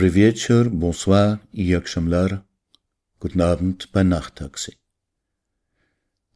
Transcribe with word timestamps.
Dobry 0.00 0.10
wieczór, 0.10 0.70
bonsoir 0.70 1.38
jak 1.54 1.88
szamlar. 1.88 2.40
Guten 3.18 3.40
Abend 3.40 3.92
bei 3.92 4.04
Nachttaxi. 4.04 4.72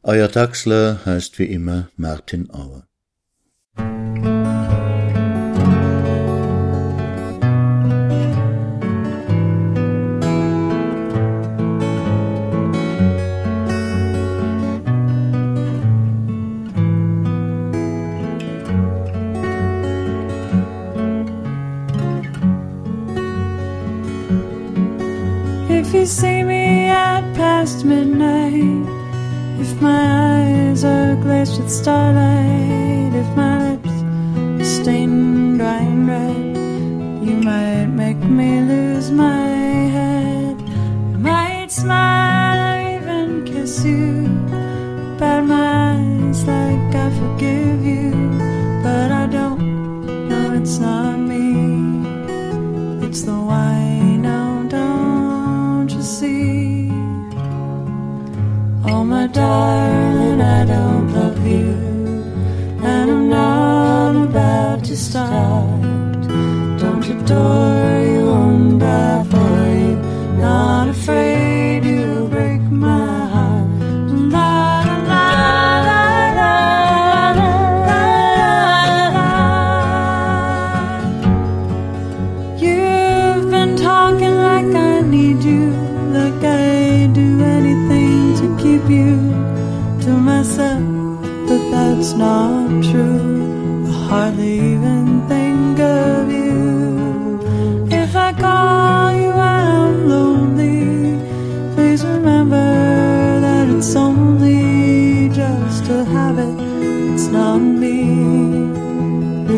Euer 0.03 0.31
Taxler 0.31 0.99
heißt 1.05 1.39
wie 1.39 1.51
immer 1.51 1.87
Martin 1.97 2.51
Auer. 2.51 2.87
You 26.05 26.09
see 26.09 26.43
me 26.43 26.87
at 26.87 27.23
past 27.33 27.83
midnight, 27.83 28.85
if 29.59 29.81
my 29.81 30.03
eyes 30.35 30.83
are 30.83 31.15
glazed 31.15 31.59
with 31.59 31.71
starlight, 31.71 33.11
if 33.11 33.27
my 33.35 33.71
lips 33.71 33.89
are 34.61 34.63
stained 34.63 35.57
dry 35.57 35.79
and 35.79 36.07
red, 36.07 37.27
you 37.27 37.37
might 37.37 37.87
make 37.87 38.17
me 38.17 38.61
lose 38.61 39.09
my 39.09 39.47
head. 39.97 40.55
I 41.15 41.17
might 41.17 41.71
smile 41.71 42.59
or 42.69 42.77
even 42.97 43.43
kiss 43.43 43.83
you, 43.83 44.27
bat 45.17 45.43
my 45.43 45.95
eyes 45.95 46.45
like 46.45 46.93
I 46.93 47.09
forgive 47.19 47.83
you, 47.83 48.24
darling, 59.35 60.39
I 60.39 60.65
don't 60.65 61.13
love 61.13 61.45
you, 61.45 61.73
and 62.81 63.11
I'm 63.11 63.29
not 63.29 64.15
about 64.27 64.85
to 64.85 64.95
start. 64.95 65.81
Don't 66.79 67.05
you, 67.05 67.21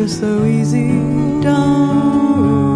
so 0.08 0.44
easy, 0.46 0.88
don't 1.42 2.67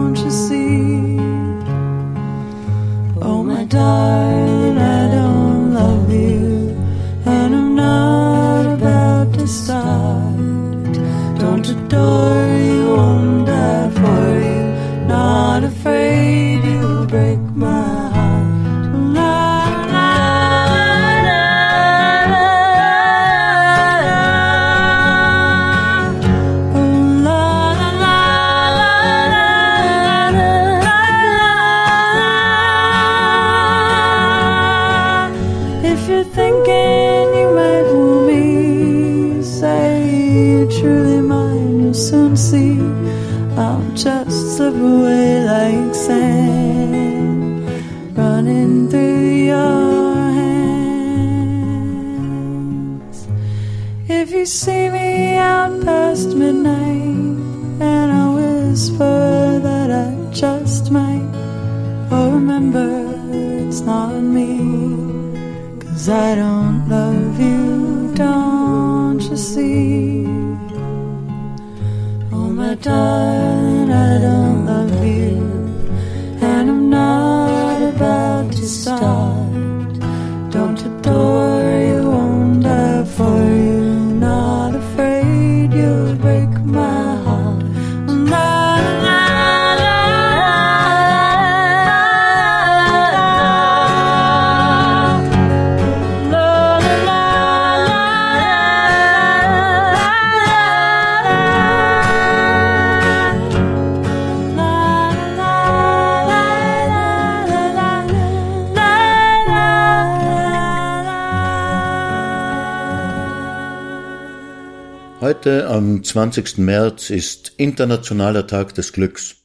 Heute 115.33 115.67
am 115.67 116.05
20. 116.05 116.59
März 116.59 117.09
ist 117.09 117.55
Internationaler 117.57 118.47
Tag 118.47 118.75
des 118.75 118.93
Glücks. 118.93 119.37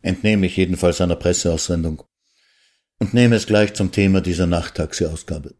Entnehme 0.00 0.46
ich 0.46 0.56
jedenfalls 0.56 1.00
einer 1.00 1.16
Presseaussendung. 1.16 2.04
Und 3.00 3.12
nehme 3.12 3.34
es 3.34 3.48
gleich 3.48 3.74
zum 3.74 3.90
Thema 3.90 4.20
dieser 4.20 4.46
Nachttaxi-Ausgabe. 4.46 5.56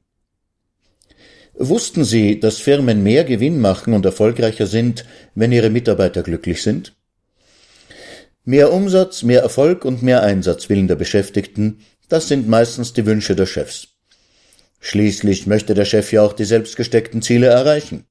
Wussten 1.54 2.04
Sie, 2.04 2.38
dass 2.38 2.60
Firmen 2.60 3.02
mehr 3.02 3.24
Gewinn 3.24 3.60
machen 3.60 3.94
und 3.94 4.04
erfolgreicher 4.04 4.68
sind, 4.68 5.04
wenn 5.34 5.50
ihre 5.50 5.70
Mitarbeiter 5.70 6.22
glücklich 6.22 6.62
sind? 6.62 6.94
Mehr 8.44 8.72
Umsatz, 8.72 9.24
mehr 9.24 9.42
Erfolg 9.42 9.84
und 9.84 10.04
mehr 10.04 10.22
Einsatzwillen 10.22 10.86
der 10.86 10.94
Beschäftigten, 10.94 11.80
das 12.08 12.28
sind 12.28 12.46
meistens 12.46 12.92
die 12.92 13.06
Wünsche 13.06 13.34
der 13.34 13.46
Chefs. 13.46 13.88
Schließlich 14.78 15.48
möchte 15.48 15.74
der 15.74 15.84
Chef 15.84 16.12
ja 16.12 16.22
auch 16.22 16.32
die 16.32 16.44
selbstgesteckten 16.44 17.22
Ziele 17.22 17.48
erreichen. 17.48 18.06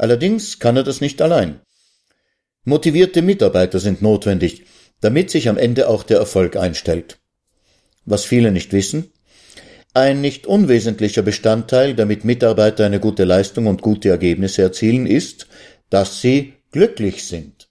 Allerdings 0.00 0.58
kann 0.58 0.78
er 0.78 0.82
das 0.82 1.02
nicht 1.02 1.20
allein. 1.20 1.60
Motivierte 2.64 3.20
Mitarbeiter 3.20 3.78
sind 3.80 4.00
notwendig, 4.00 4.64
damit 5.02 5.28
sich 5.28 5.46
am 5.50 5.58
Ende 5.58 5.90
auch 5.90 6.04
der 6.04 6.16
Erfolg 6.16 6.56
einstellt. 6.56 7.18
Was 8.06 8.24
viele 8.24 8.50
nicht 8.50 8.72
wissen, 8.72 9.12
ein 9.92 10.22
nicht 10.22 10.46
unwesentlicher 10.46 11.20
Bestandteil, 11.20 11.94
damit 11.94 12.24
Mitarbeiter 12.24 12.86
eine 12.86 12.98
gute 12.98 13.24
Leistung 13.24 13.66
und 13.66 13.82
gute 13.82 14.08
Ergebnisse 14.08 14.62
erzielen, 14.62 15.06
ist, 15.06 15.48
dass 15.90 16.22
sie 16.22 16.54
glücklich 16.72 17.26
sind. 17.26 17.69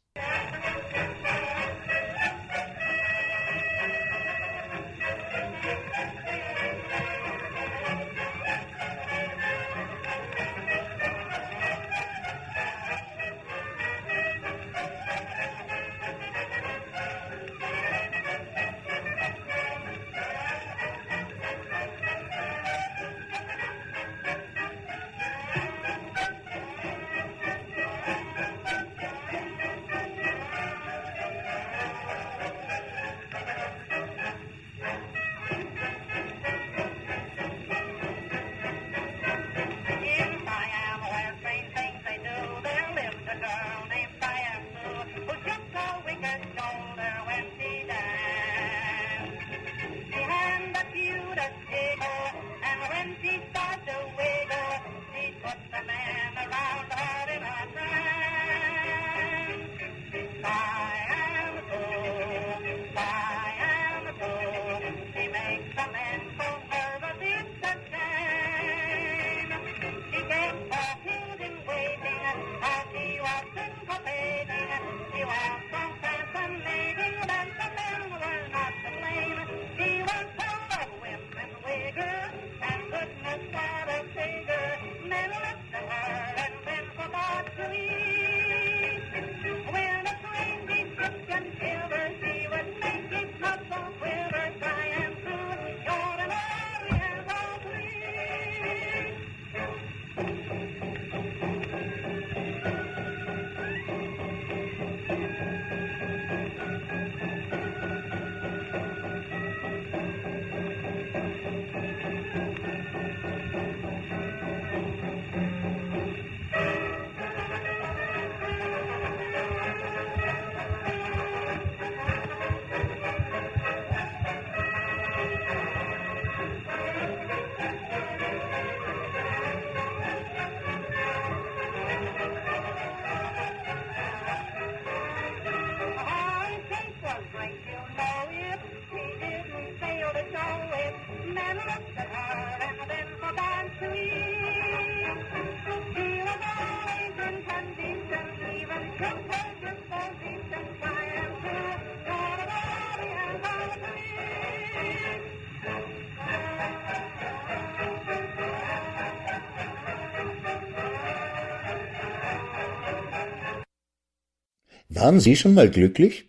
Waren 164.99 165.21
Sie 165.21 165.37
schon 165.37 165.53
mal 165.53 165.69
glücklich? 165.69 166.25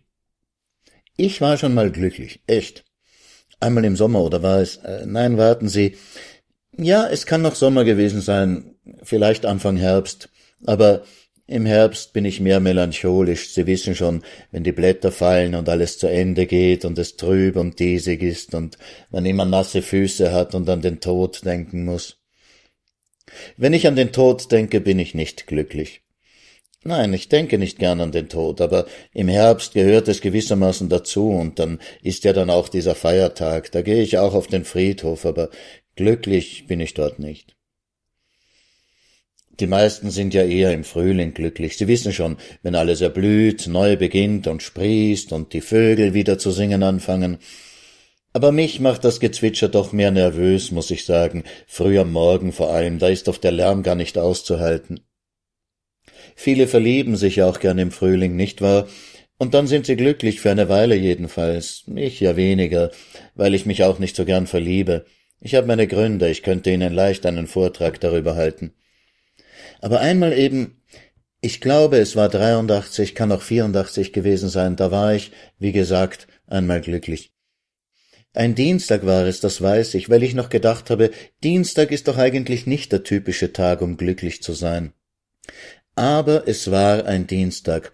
Ich 1.16 1.40
war 1.40 1.56
schon 1.56 1.74
mal 1.74 1.90
glücklich, 1.90 2.40
echt. 2.46 2.84
Einmal 3.58 3.84
im 3.84 3.96
Sommer 3.96 4.22
oder 4.22 4.44
war 4.44 4.60
es? 4.60 4.76
Äh, 4.76 5.06
nein, 5.06 5.38
warten 5.38 5.68
Sie. 5.68 5.96
Ja, 6.78 7.08
es 7.08 7.26
kann 7.26 7.42
noch 7.42 7.56
Sommer 7.56 7.84
gewesen 7.84 8.20
sein, 8.20 8.76
vielleicht 9.02 9.44
Anfang 9.44 9.76
Herbst, 9.76 10.28
aber 10.64 11.02
im 11.48 11.66
Herbst 11.66 12.12
bin 12.12 12.24
ich 12.24 12.38
mehr 12.38 12.60
melancholisch. 12.60 13.52
Sie 13.52 13.66
wissen 13.66 13.96
schon, 13.96 14.22
wenn 14.52 14.62
die 14.62 14.70
Blätter 14.70 15.10
fallen 15.10 15.56
und 15.56 15.68
alles 15.68 15.98
zu 15.98 16.06
Ende 16.06 16.46
geht 16.46 16.84
und 16.84 16.96
es 16.96 17.16
trüb 17.16 17.56
und 17.56 17.80
diesig 17.80 18.22
ist 18.22 18.54
und 18.54 18.78
man 19.10 19.26
immer 19.26 19.46
nasse 19.46 19.82
Füße 19.82 20.30
hat 20.30 20.54
und 20.54 20.68
an 20.68 20.80
den 20.80 21.00
Tod 21.00 21.44
denken 21.44 21.84
muss. 21.84 22.20
Wenn 23.56 23.72
ich 23.72 23.88
an 23.88 23.96
den 23.96 24.12
Tod 24.12 24.52
denke, 24.52 24.80
bin 24.80 25.00
ich 25.00 25.12
nicht 25.12 25.48
glücklich. 25.48 26.02
Nein, 26.82 27.12
ich 27.12 27.28
denke 27.28 27.58
nicht 27.58 27.78
gern 27.78 28.00
an 28.00 28.10
den 28.10 28.30
Tod, 28.30 28.62
aber 28.62 28.86
im 29.12 29.28
Herbst 29.28 29.74
gehört 29.74 30.08
es 30.08 30.22
gewissermaßen 30.22 30.88
dazu, 30.88 31.28
und 31.28 31.58
dann 31.58 31.78
ist 32.02 32.24
ja 32.24 32.32
dann 32.32 32.48
auch 32.48 32.70
dieser 32.70 32.94
Feiertag, 32.94 33.70
da 33.72 33.82
gehe 33.82 34.02
ich 34.02 34.16
auch 34.16 34.32
auf 34.32 34.46
den 34.46 34.64
Friedhof, 34.64 35.26
aber 35.26 35.50
glücklich 35.94 36.66
bin 36.66 36.80
ich 36.80 36.94
dort 36.94 37.18
nicht. 37.18 37.54
Die 39.60 39.66
meisten 39.66 40.10
sind 40.10 40.32
ja 40.32 40.42
eher 40.42 40.72
im 40.72 40.84
Frühling 40.84 41.34
glücklich. 41.34 41.76
Sie 41.76 41.86
wissen 41.86 42.14
schon, 42.14 42.38
wenn 42.62 42.74
alles 42.74 43.02
erblüht, 43.02 43.66
neu 43.66 43.96
beginnt 43.96 44.46
und 44.46 44.62
sprießt 44.62 45.32
und 45.32 45.52
die 45.52 45.60
Vögel 45.60 46.14
wieder 46.14 46.38
zu 46.38 46.50
singen 46.50 46.82
anfangen. 46.82 47.36
Aber 48.32 48.52
mich 48.52 48.80
macht 48.80 49.04
das 49.04 49.20
Gezwitscher 49.20 49.68
doch 49.68 49.92
mehr 49.92 50.12
nervös, 50.12 50.70
muss 50.70 50.90
ich 50.90 51.04
sagen, 51.04 51.44
früh 51.66 51.98
am 51.98 52.10
Morgen 52.10 52.52
vor 52.52 52.70
allem, 52.70 52.98
da 52.98 53.08
ist 53.08 53.28
oft 53.28 53.44
der 53.44 53.52
Lärm 53.52 53.82
gar 53.82 53.96
nicht 53.96 54.16
auszuhalten. 54.16 55.00
Viele 56.34 56.66
verlieben 56.66 57.16
sich 57.16 57.42
auch 57.42 57.60
gern 57.60 57.78
im 57.78 57.90
Frühling, 57.90 58.36
nicht 58.36 58.60
wahr? 58.60 58.88
Und 59.38 59.54
dann 59.54 59.66
sind 59.66 59.86
sie 59.86 59.96
glücklich 59.96 60.40
für 60.40 60.50
eine 60.50 60.68
Weile 60.68 60.94
jedenfalls. 60.94 61.84
Ich 61.94 62.20
ja 62.20 62.36
weniger, 62.36 62.90
weil 63.34 63.54
ich 63.54 63.64
mich 63.64 63.84
auch 63.84 63.98
nicht 63.98 64.14
so 64.14 64.24
gern 64.24 64.46
verliebe. 64.46 65.06
Ich 65.40 65.54
habe 65.54 65.66
meine 65.66 65.86
Gründe, 65.86 66.28
ich 66.28 66.42
könnte 66.42 66.70
Ihnen 66.70 66.92
leicht 66.92 67.24
einen 67.24 67.46
Vortrag 67.46 68.00
darüber 68.00 68.34
halten. 68.34 68.74
Aber 69.80 70.00
einmal 70.00 70.34
eben, 70.34 70.82
ich 71.40 71.62
glaube, 71.62 71.96
es 71.96 72.16
war 72.16 72.28
83, 72.28 73.14
kann 73.14 73.32
auch 73.32 73.40
84 73.40 74.12
gewesen 74.12 74.50
sein, 74.50 74.76
da 74.76 74.90
war 74.90 75.14
ich, 75.14 75.32
wie 75.58 75.72
gesagt, 75.72 76.28
einmal 76.46 76.82
glücklich. 76.82 77.32
Ein 78.34 78.54
Dienstag 78.54 79.06
war 79.06 79.24
es, 79.26 79.40
das 79.40 79.62
weiß 79.62 79.94
ich, 79.94 80.10
weil 80.10 80.22
ich 80.22 80.34
noch 80.34 80.50
gedacht 80.50 80.90
habe, 80.90 81.10
Dienstag 81.42 81.90
ist 81.90 82.08
doch 82.08 82.18
eigentlich 82.18 82.66
nicht 82.66 82.92
der 82.92 83.02
typische 83.02 83.52
Tag, 83.52 83.80
um 83.80 83.96
glücklich 83.96 84.42
zu 84.42 84.52
sein. 84.52 84.92
Aber 85.94 86.48
es 86.48 86.70
war 86.70 87.06
ein 87.06 87.26
Dienstag. 87.26 87.92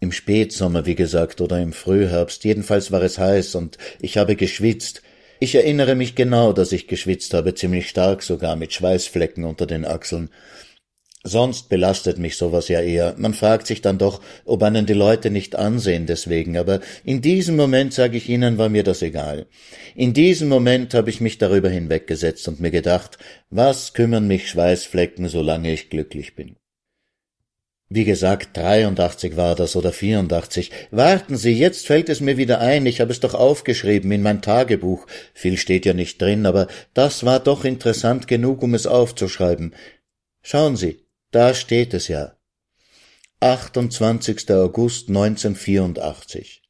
Im 0.00 0.12
Spätsommer, 0.12 0.86
wie 0.86 0.94
gesagt, 0.94 1.40
oder 1.40 1.60
im 1.60 1.72
Frühherbst. 1.72 2.44
Jedenfalls 2.44 2.92
war 2.92 3.02
es 3.02 3.18
heiß 3.18 3.54
und 3.54 3.78
ich 4.00 4.18
habe 4.18 4.36
geschwitzt. 4.36 5.02
Ich 5.40 5.54
erinnere 5.54 5.94
mich 5.94 6.14
genau, 6.14 6.52
dass 6.52 6.72
ich 6.72 6.86
geschwitzt 6.86 7.34
habe, 7.34 7.54
ziemlich 7.54 7.88
stark 7.88 8.22
sogar, 8.22 8.56
mit 8.56 8.72
Schweißflecken 8.72 9.44
unter 9.44 9.66
den 9.66 9.84
Achseln. 9.84 10.30
Sonst 11.26 11.70
belastet 11.70 12.18
mich 12.18 12.36
sowas 12.36 12.68
ja 12.68 12.82
eher. 12.82 13.14
Man 13.16 13.32
fragt 13.32 13.66
sich 13.66 13.80
dann 13.80 13.96
doch, 13.96 14.20
ob 14.44 14.62
einen 14.62 14.84
die 14.84 14.92
Leute 14.92 15.30
nicht 15.30 15.56
ansehen 15.56 16.04
deswegen, 16.04 16.58
aber 16.58 16.80
in 17.02 17.22
diesem 17.22 17.56
Moment, 17.56 17.94
sage 17.94 18.18
ich 18.18 18.28
Ihnen, 18.28 18.58
war 18.58 18.68
mir 18.68 18.82
das 18.82 19.00
egal. 19.00 19.46
In 19.94 20.12
diesem 20.12 20.48
Moment 20.48 20.92
habe 20.92 21.08
ich 21.08 21.22
mich 21.22 21.38
darüber 21.38 21.70
hinweggesetzt 21.70 22.46
und 22.46 22.60
mir 22.60 22.70
gedacht, 22.70 23.16
was 23.48 23.94
kümmern 23.94 24.26
mich 24.26 24.50
Schweißflecken, 24.50 25.28
solange 25.28 25.72
ich 25.72 25.88
glücklich 25.88 26.36
bin. 26.36 26.56
Wie 27.90 28.04
gesagt, 28.04 28.56
83 28.56 29.36
war 29.36 29.54
das 29.54 29.76
oder 29.76 29.92
84. 29.92 30.70
Warten 30.90 31.36
Sie, 31.36 31.52
jetzt 31.52 31.86
fällt 31.86 32.08
es 32.08 32.20
mir 32.20 32.36
wieder 32.36 32.60
ein, 32.60 32.86
ich 32.86 33.00
habe 33.00 33.12
es 33.12 33.20
doch 33.20 33.34
aufgeschrieben 33.34 34.10
in 34.10 34.22
mein 34.22 34.40
Tagebuch. 34.40 35.06
Viel 35.34 35.58
steht 35.58 35.84
ja 35.84 35.92
nicht 35.92 36.20
drin, 36.20 36.46
aber 36.46 36.66
das 36.94 37.24
war 37.24 37.40
doch 37.40 37.64
interessant 37.64 38.26
genug, 38.26 38.62
um 38.62 38.74
es 38.74 38.86
aufzuschreiben. 38.86 39.74
Schauen 40.42 40.76
Sie, 40.76 41.04
da 41.30 41.52
steht 41.52 41.94
es 41.94 42.08
ja. 42.08 42.36
28. 43.40 44.50
August 44.52 45.08
1984. 45.08 46.62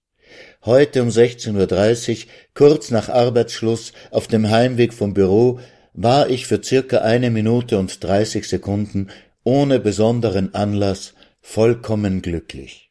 Heute 0.65 1.03
um 1.03 1.09
16.30 1.09 2.11
Uhr, 2.11 2.31
kurz 2.55 2.91
nach 2.91 3.09
Arbeitsschluss, 3.09 3.93
auf 4.11 4.27
dem 4.27 4.51
Heimweg 4.51 4.93
vom 4.93 5.15
Büro, 5.15 5.61
war 5.93 6.29
ich 6.29 6.47
für 6.47 6.61
circa 6.63 6.99
eine 6.99 7.31
Minute 7.31 7.79
und 7.79 8.03
30 8.03 8.49
Sekunden 8.49 9.11
ohne 9.45 9.79
besonderen 9.79 10.55
Anlass 10.55 11.15
vollkommen 11.41 12.23
glücklich. 12.23 12.91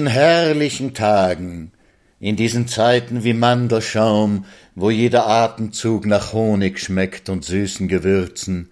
Diesen 0.00 0.14
herrlichen 0.14 0.94
Tagen, 0.94 1.72
in 2.20 2.34
diesen 2.34 2.66
Zeiten 2.66 3.22
wie 3.22 3.34
Mandelschaum, 3.34 4.46
wo 4.74 4.88
jeder 4.88 5.26
Atemzug 5.26 6.06
nach 6.06 6.32
Honig 6.32 6.80
schmeckt 6.80 7.28
und 7.28 7.44
süßen 7.44 7.86
Gewürzen, 7.86 8.70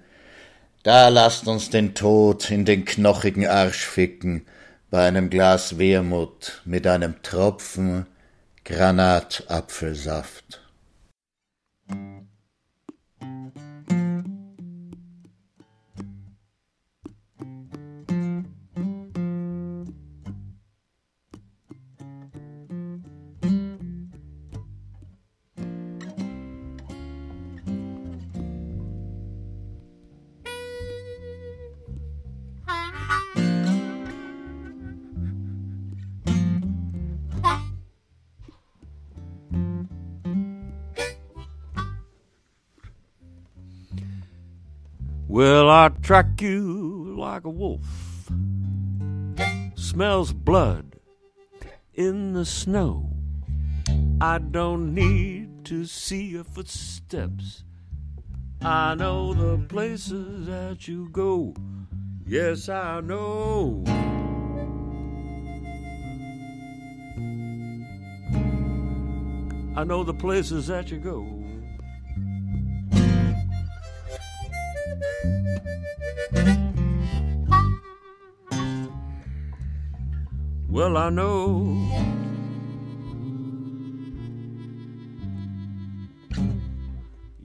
da 0.85 1.09
lasst 1.09 1.47
uns 1.47 1.69
den 1.69 1.95
Tod 1.95 2.51
in 2.51 2.65
den 2.65 2.87
knochigen 2.87 3.47
Arsch 3.47 3.85
ficken, 3.85 4.47
bei 4.91 5.07
einem 5.07 5.29
Glas 5.29 5.79
Wermut 5.79 6.63
mit 6.65 6.87
einem 6.87 7.21
Tropfen 7.23 8.07
Granatapfelsaft. 8.65 10.63
Well, 45.31 45.69
I 45.69 45.91
track 46.01 46.41
you 46.41 47.15
like 47.19 47.45
a 47.45 47.51
wolf. 47.51 47.87
Smells 49.75 50.33
blood 50.33 51.01
in 51.93 52.33
the 52.33 52.47
snow. 52.47 53.11
I 54.23 54.39
don't 54.39 54.95
need 54.95 55.67
to 55.67 55.85
see 55.85 56.23
your 56.23 56.45
footsteps. 56.45 57.63
I 58.63 58.95
know 58.95 59.35
the 59.35 59.59
places 59.67 60.47
that 60.47 60.89
you 60.89 61.11
go. 61.11 61.55
Yes, 62.27 62.71
I 62.71 63.03
know. 63.03 63.85
I 69.77 69.85
know 69.85 70.05
the 70.05 70.15
places 70.15 70.69
that 70.69 70.91
you 70.91 70.99
go. 70.99 71.38
Well, 80.69 80.97
I 80.97 81.11
know 81.11 81.77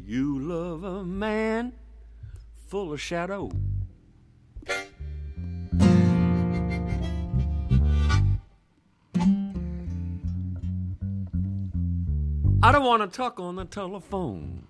you 0.06 0.40
love 0.40 0.84
a 0.84 1.04
man 1.04 1.74
full 2.68 2.94
of 2.94 3.02
shadow. 3.02 3.50
I 12.62 12.72
don't 12.72 12.86
want 12.86 13.02
to 13.02 13.08
talk 13.18 13.40
on 13.40 13.56
the 13.56 13.66
telephone. 13.66 14.68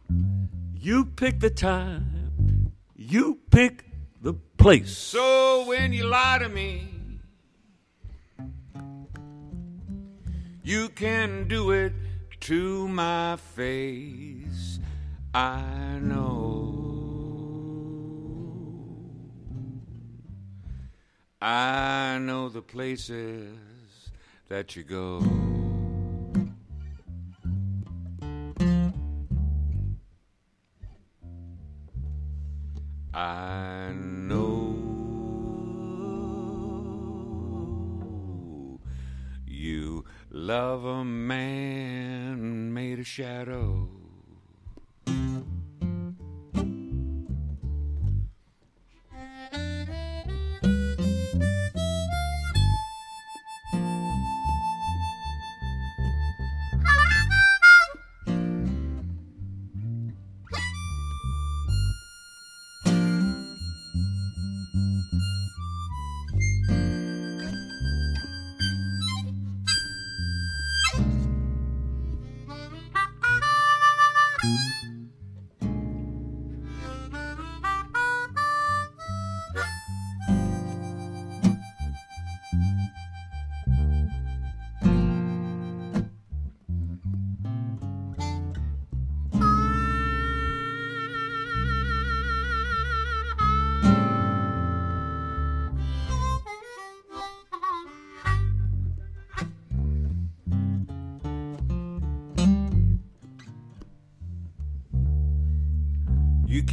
You 0.73 1.05
pick 1.05 1.39
the 1.41 1.49
time, 1.49 2.22
you 3.11 3.39
pick 3.51 3.85
the 4.21 4.33
place. 4.33 4.97
So 4.97 5.65
when 5.67 5.93
you 5.93 6.05
lie 6.05 6.39
to 6.39 6.49
me, 6.49 6.93
You 10.65 10.87
can 10.87 11.49
do 11.49 11.71
it 11.71 11.91
to 12.39 12.87
my 12.87 13.35
face. 13.35 14.79
I 15.33 15.99
know. 16.01 16.69
I 21.41 22.17
know 22.21 22.47
the 22.47 22.61
places 22.61 23.57
that 24.47 24.77
you 24.77 24.83
go. 24.83 25.62
I 33.15 33.93
know 33.93 34.73
you 39.45 40.03
love 40.31 40.83
a 40.83 41.05
man 41.05 42.73
made 42.73 42.97
of 42.97 43.05
shadow. 43.05 44.02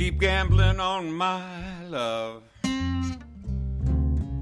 Keep 0.00 0.18
gambling 0.18 0.80
on 0.80 1.12
my 1.12 1.84
love. 1.90 2.42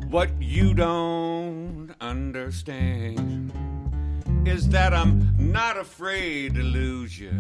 What 0.09 0.31
you 0.41 0.73
don't 0.73 1.93
understand 2.01 3.51
is 4.47 4.69
that 4.69 4.95
I'm 4.95 5.35
not 5.37 5.77
afraid 5.77 6.55
to 6.55 6.63
lose 6.63 7.19
you. 7.19 7.33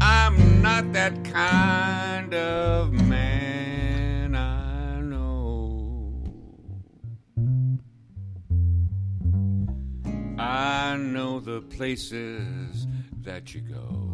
I'm 0.00 0.60
not 0.60 0.92
that 0.94 1.22
kind 1.22 2.34
of 2.34 2.92
man, 2.92 4.34
I 4.34 5.00
know. 5.00 6.24
I 10.40 10.96
know 10.96 11.38
the 11.38 11.60
places 11.60 12.88
that 13.20 13.54
you 13.54 13.60
go. 13.60 14.11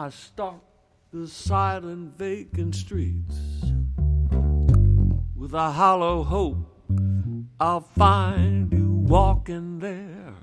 I 0.00 0.08
stalk 0.08 0.64
the 1.12 1.28
silent, 1.28 2.16
vacant 2.16 2.74
streets 2.74 3.36
with 5.36 5.52
a 5.52 5.70
hollow 5.72 6.22
hope 6.22 6.56
I'll 7.60 7.82
find 7.82 8.72
you 8.72 8.92
walking 8.92 9.78
there. 9.80 10.36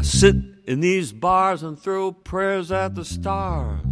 I 0.00 0.02
sit 0.02 0.36
in 0.64 0.80
these 0.80 1.12
bars 1.12 1.62
and 1.62 1.78
throw 1.78 2.12
prayers 2.12 2.72
at 2.72 2.94
the 2.94 3.04
stars. 3.04 3.84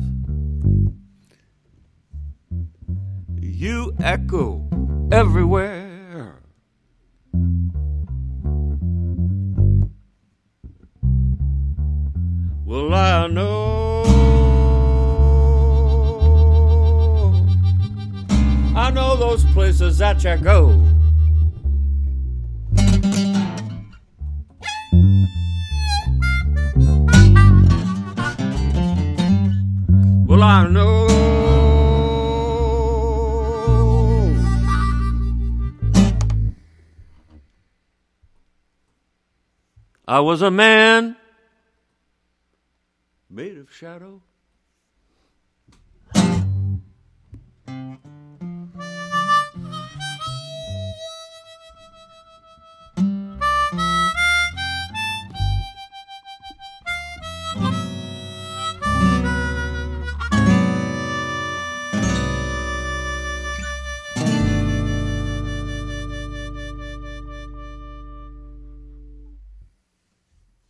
You 3.39 3.95
echo 4.01 4.67
everywhere. 5.13 5.84
Well, 12.75 12.93
I 12.93 13.29
know. 13.29 14.03
I 18.75 18.91
know 18.91 19.15
those 19.15 19.45
places 19.53 19.99
that 19.99 20.25
you 20.25 20.37
go. 20.39 20.71
Well, 30.27 30.43
I 30.43 30.67
know. 30.67 31.07
I 40.09 40.19
was 40.19 40.43
a 40.43 40.51
man 40.51 41.17
made 43.35 43.59
of 43.59 43.73
shadow. 43.73 44.23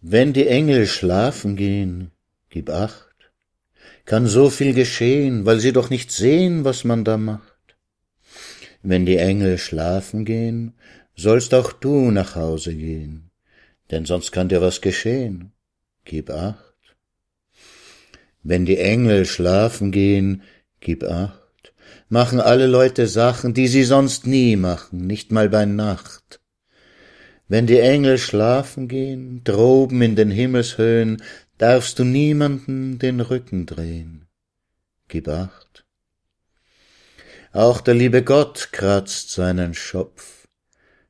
Wenn 0.00 0.32
die 0.32 0.46
Engel 0.46 0.86
schlafen 0.86 1.56
gehen, 1.56 2.13
gib 2.54 2.70
acht, 2.70 3.16
kann 4.04 4.28
so 4.28 4.48
viel 4.48 4.74
geschehen, 4.74 5.44
weil 5.44 5.58
sie 5.58 5.72
doch 5.72 5.90
nicht 5.90 6.12
sehen, 6.12 6.64
was 6.64 6.84
man 6.84 7.02
da 7.04 7.16
macht. 7.16 7.76
Wenn 8.80 9.04
die 9.06 9.16
Engel 9.16 9.58
schlafen 9.58 10.24
gehen, 10.24 10.74
sollst 11.16 11.52
auch 11.52 11.72
du 11.72 12.12
nach 12.12 12.36
Hause 12.36 12.76
gehen, 12.76 13.32
denn 13.90 14.04
sonst 14.06 14.30
kann 14.30 14.48
dir 14.48 14.62
was 14.62 14.80
geschehen. 14.80 15.50
Gib 16.04 16.30
acht. 16.30 16.82
Wenn 18.44 18.66
die 18.66 18.78
Engel 18.78 19.26
schlafen 19.26 19.90
gehen, 19.90 20.42
gib 20.78 21.02
acht. 21.02 21.72
Machen 22.08 22.38
alle 22.38 22.68
Leute 22.68 23.08
Sachen, 23.08 23.52
die 23.52 23.66
sie 23.66 23.82
sonst 23.82 24.28
nie 24.28 24.54
machen, 24.54 25.08
nicht 25.08 25.32
mal 25.32 25.48
bei 25.48 25.64
Nacht. 25.64 26.40
Wenn 27.46 27.66
die 27.66 27.78
Engel 27.78 28.16
schlafen 28.18 28.88
gehen, 28.88 29.42
droben 29.44 30.00
in 30.00 30.16
den 30.16 30.30
Himmelshöhen, 30.30 31.22
darfst 31.58 31.98
du 31.98 32.04
niemanden 32.04 32.98
den 32.98 33.20
Rücken 33.20 33.66
drehen. 33.66 34.26
Gib 35.08 35.28
acht. 35.28 35.84
Auch 37.52 37.80
der 37.80 37.94
liebe 37.94 38.24
Gott 38.24 38.70
kratzt 38.72 39.30
seinen 39.30 39.74
Schopf, 39.74 40.48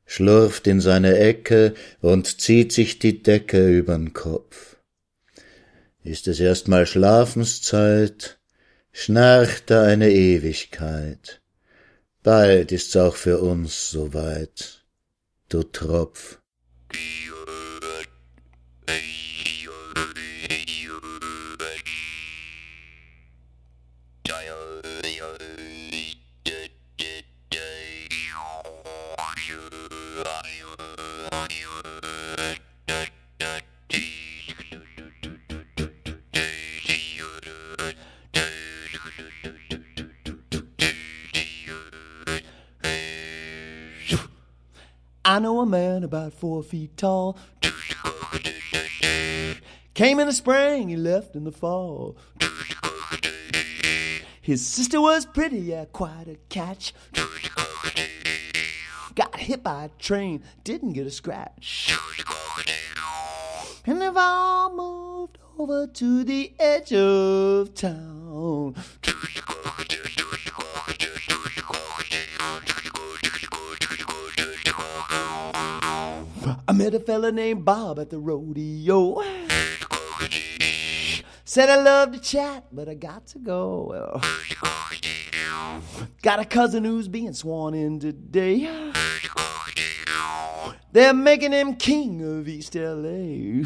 schlurft 0.05 0.67
in 0.67 0.81
seine 0.81 1.19
Ecke 1.19 1.75
und 2.03 2.41
zieht 2.41 2.73
sich 2.73 2.99
die 2.99 3.23
Decke 3.23 3.67
übern 3.69 4.13
Kopf. 4.13 4.77
Ist 6.03 6.29
es 6.29 6.41
erst 6.41 6.69
mal 6.69 6.87
Schlafenszeit, 6.87 8.39
schnarcht 8.93 9.71
er 9.71 9.85
eine 9.85 10.11
Ewigkeit. 10.11 11.41
Bald 12.23 12.73
ist's 12.73 12.95
auch 12.97 13.17
für 13.17 13.39
uns 13.39 13.91
soweit, 13.91 14.85
du 15.49 15.63
Tropf. 15.63 16.41
I 45.35 45.41
know 45.41 45.59
a 45.59 45.67
man 45.67 46.05
about 46.05 46.33
four 46.33 46.63
feet 46.63 46.97
tall. 46.97 47.37
Came 49.93 50.21
in 50.21 50.29
the 50.29 50.33
spring, 50.33 50.91
he 50.91 50.97
left 50.97 51.35
in 51.35 51.43
the 51.43 51.51
fall. 51.51 52.17
His 54.41 54.65
sister 54.65 55.01
was 55.01 55.27
pretty, 55.27 55.59
yeah, 55.59 55.87
quite 55.87 56.29
a 56.29 56.37
catch. 56.49 56.95
Got 59.17 59.41
hit 59.41 59.65
by 59.65 59.87
a 59.87 59.89
train, 59.99 60.45
didn't 60.63 60.93
get 60.93 61.05
a 61.05 61.11
scratch. 61.11 61.93
And 63.87 64.01
they've 64.01 64.17
all 64.17 64.73
moved 64.73 65.39
over 65.59 65.89
to 65.89 66.23
the 66.23 66.55
edge 66.61 66.93
of 66.93 67.75
town. 67.75 68.77
Met 76.85 76.93
a 76.93 77.01
fella 77.01 77.33
named 77.33 77.65
Bob 77.65 77.99
at 77.99 78.11
the 78.11 78.19
rodeo. 78.19 79.23
Said 81.47 81.71
I 81.71 81.77
love 81.77 82.13
to 82.13 82.19
chat, 82.19 82.67
but 82.71 82.91
I 82.91 82.95
got 82.95 83.27
to 83.29 83.39
go. 83.39 84.21
Got 86.21 86.41
a 86.41 86.45
cousin 86.45 86.85
who's 86.85 87.09
being 87.09 87.33
sworn 87.33 87.73
in 87.73 88.01
today. 88.01 88.93
They're 90.93 91.15
making 91.15 91.53
him 91.53 91.77
king 91.77 92.21
of 92.23 92.49
East 92.49 92.75
LA. 92.75 93.65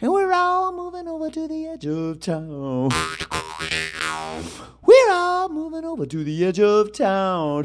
And 0.00 0.12
we're 0.12 0.32
all 0.32 0.70
moving 0.70 1.08
over 1.08 1.28
to 1.28 1.48
the 1.48 1.66
edge 1.66 1.86
of 1.86 2.20
town. 2.20 2.90
We're 4.86 5.10
all 5.10 5.48
moving 5.48 5.84
over 5.84 6.06
to 6.06 6.22
the 6.22 6.44
edge 6.44 6.60
of 6.60 6.92
town. 6.92 7.64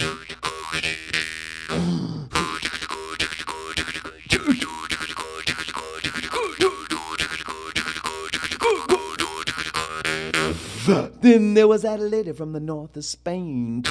Then 10.86 11.54
there 11.54 11.68
was 11.68 11.84
that 11.84 12.00
lady 12.00 12.32
from 12.32 12.54
the 12.54 12.60
north 12.60 12.96
of 12.98 13.06
Spain. 13.06 13.84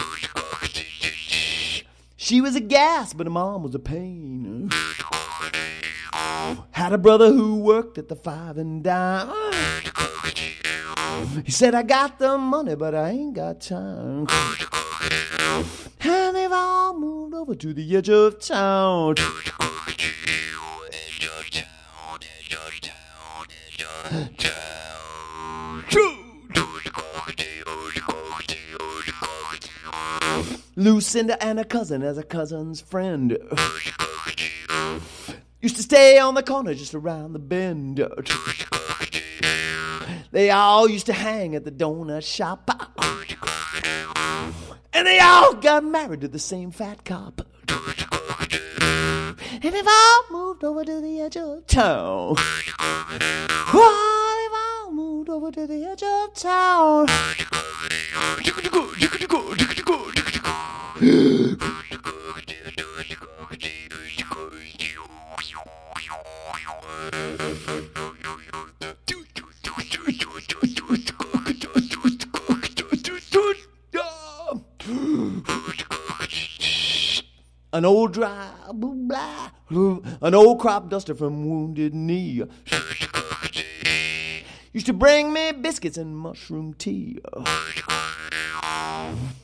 She 2.17 2.41
was 2.41 2.57
a 2.57 2.61
gas, 2.61 3.13
but 3.13 3.27
her 3.27 3.31
mom 3.31 3.63
was 3.63 3.75
a 3.75 3.79
pain. 3.79 4.71
Had 6.73 6.93
a 6.93 6.99
brother 6.99 7.33
who 7.33 7.61
worked 7.61 7.99
at 7.99 8.09
the 8.09 8.17
five 8.17 8.59
and 8.59 8.83
dime. 8.83 9.31
He 11.45 11.53
said, 11.53 11.75
I 11.75 11.83
got 11.83 12.19
the 12.19 12.39
money, 12.39 12.75
but 12.75 12.95
I 12.95 13.11
ain't 13.11 13.35
got 13.35 13.61
time. 13.61 14.27
And 16.01 16.37
they've 16.37 16.53
all 16.53 16.99
moved 16.99 17.35
over 17.35 17.55
to 17.55 17.73
the 17.73 17.97
edge 17.97 18.09
of 18.11 18.41
town. 18.41 19.17
Lucinda 30.81 31.41
and 31.45 31.59
her 31.59 31.65
cousin 31.65 32.03
as 32.03 32.17
a 32.17 32.23
cousin's 32.23 32.81
friend. 32.81 33.37
Used 35.61 35.77
to 35.77 35.83
stay 35.83 36.19
on 36.19 36.35
the 36.35 36.43
corner 36.43 36.73
just 36.73 36.95
around 36.95 37.35
the 37.35 37.39
bend. 37.39 38.03
They 40.33 40.51
all 40.51 40.89
used 40.89 41.05
to 41.07 41.13
hang 41.13 41.55
at 41.55 41.67
the 41.67 41.71
donut 41.71 42.25
shop. 42.25 42.71
And 44.95 45.07
they 45.07 45.21
all 45.21 45.53
got 45.53 45.85
married 45.85 46.23
to 46.23 46.29
the 46.29 46.39
same 46.39 46.71
fat 46.71 47.05
cop. 47.05 47.43
And 47.69 49.37
they've 49.63 49.87
all 49.87 50.23
moved 50.31 50.65
over 50.65 50.83
to 50.83 50.99
the 51.03 51.21
edge 51.21 51.37
of 51.37 51.67
town. 51.67 52.37
Oh, 53.73 54.37
they've 54.41 54.59
all 54.59 54.91
moved 54.93 55.29
over 55.29 55.51
to 55.51 55.67
the 55.67 55.85
edge 55.85 56.03
of 56.03 56.33
town. 56.33 57.07
An 61.03 61.09
old 77.87 78.13
dry, 78.13 78.51
blah, 78.75 79.51
blah, 79.71 80.01
an 80.21 80.35
old 80.35 80.61
crop 80.61 80.91
duster 80.91 81.15
from 81.15 81.49
Wounded 81.49 81.95
Knee. 81.95 82.43
Used 84.75 84.85
to 84.85 84.93
bring 84.93 85.33
me 85.33 85.53
biscuits 85.53 85.97
and 85.97 86.15
mushroom 86.15 86.75
tea. 86.75 87.21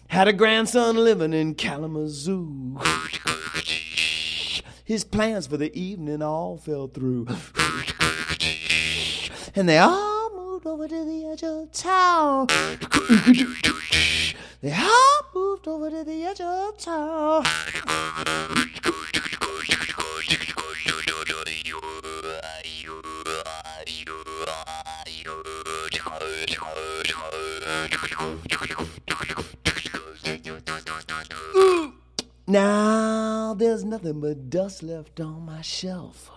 Had 0.09 0.29
a 0.29 0.33
grandson 0.33 0.97
living 0.97 1.33
in 1.33 1.55
Kalamazoo. 1.55 2.79
His 4.85 5.05
plans 5.05 5.47
for 5.47 5.57
the 5.57 5.77
evening 5.79 6.23
all 6.23 6.57
fell 6.57 6.87
through. 6.87 7.27
And 9.55 9.69
they 9.69 9.79
all 9.79 10.35
moved 10.35 10.67
over 10.67 10.87
to 10.89 11.05
the 11.05 11.27
edge 11.27 11.43
of 11.43 11.73
town. 11.73 12.47
They 14.63 14.73
all 14.73 15.21
moved 15.35 15.69
over 15.69 15.91
to 15.91 16.05
the 16.05 16.25
edge 16.25 16.41
of 16.41 16.79
town. 16.79 17.45
Now 32.57 33.53
there's 33.53 33.85
nothing 33.85 34.21
but 34.21 34.49
dust 34.49 34.83
left 34.83 35.21
on 35.21 35.45
my 35.45 35.61
shelf. 35.61 36.31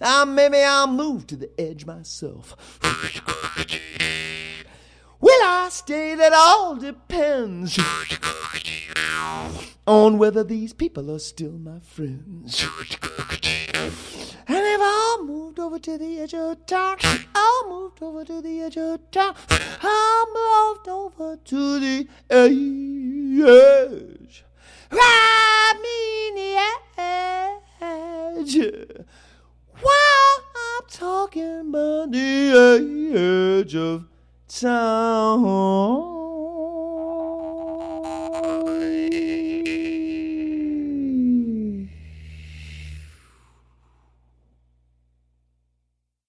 Now 0.00 0.24
maybe 0.24 0.58
I'll 0.58 0.88
move 0.88 1.28
to 1.28 1.36
the 1.36 1.48
edge 1.56 1.86
myself. 1.86 2.56
Will 5.20 5.44
I 5.44 5.68
stay? 5.70 6.16
That 6.16 6.32
all 6.32 6.74
depends 6.74 7.78
on 9.86 10.18
whether 10.18 10.42
these 10.42 10.72
people 10.72 11.08
are 11.08 11.20
still 11.20 11.52
my 11.52 11.78
friends. 11.78 12.66
And 14.48 14.56
they've 14.56 14.80
all 14.80 15.24
moved 15.24 15.60
over 15.60 15.78
to 15.78 15.96
the 15.96 16.18
edge 16.18 16.34
of 16.34 16.66
town. 16.66 16.98
All 17.36 17.68
moved 17.68 18.02
over 18.02 18.24
to 18.24 18.42
the 18.42 18.62
edge 18.62 18.78
of 18.78 19.08
town. 19.12 19.36
All 19.80 20.26
moved 20.34 20.88
over 20.88 21.36
to 21.36 21.78
the 21.78 22.08
edge. 22.28 23.11
The 23.32 23.48
edge. 23.48 24.44
While 29.80 30.38
I'm 30.54 30.84
talking 30.90 31.60
about 31.60 32.12
the 32.12 32.52
edge 33.62 33.74
of 33.74 34.04
town. 34.48 35.48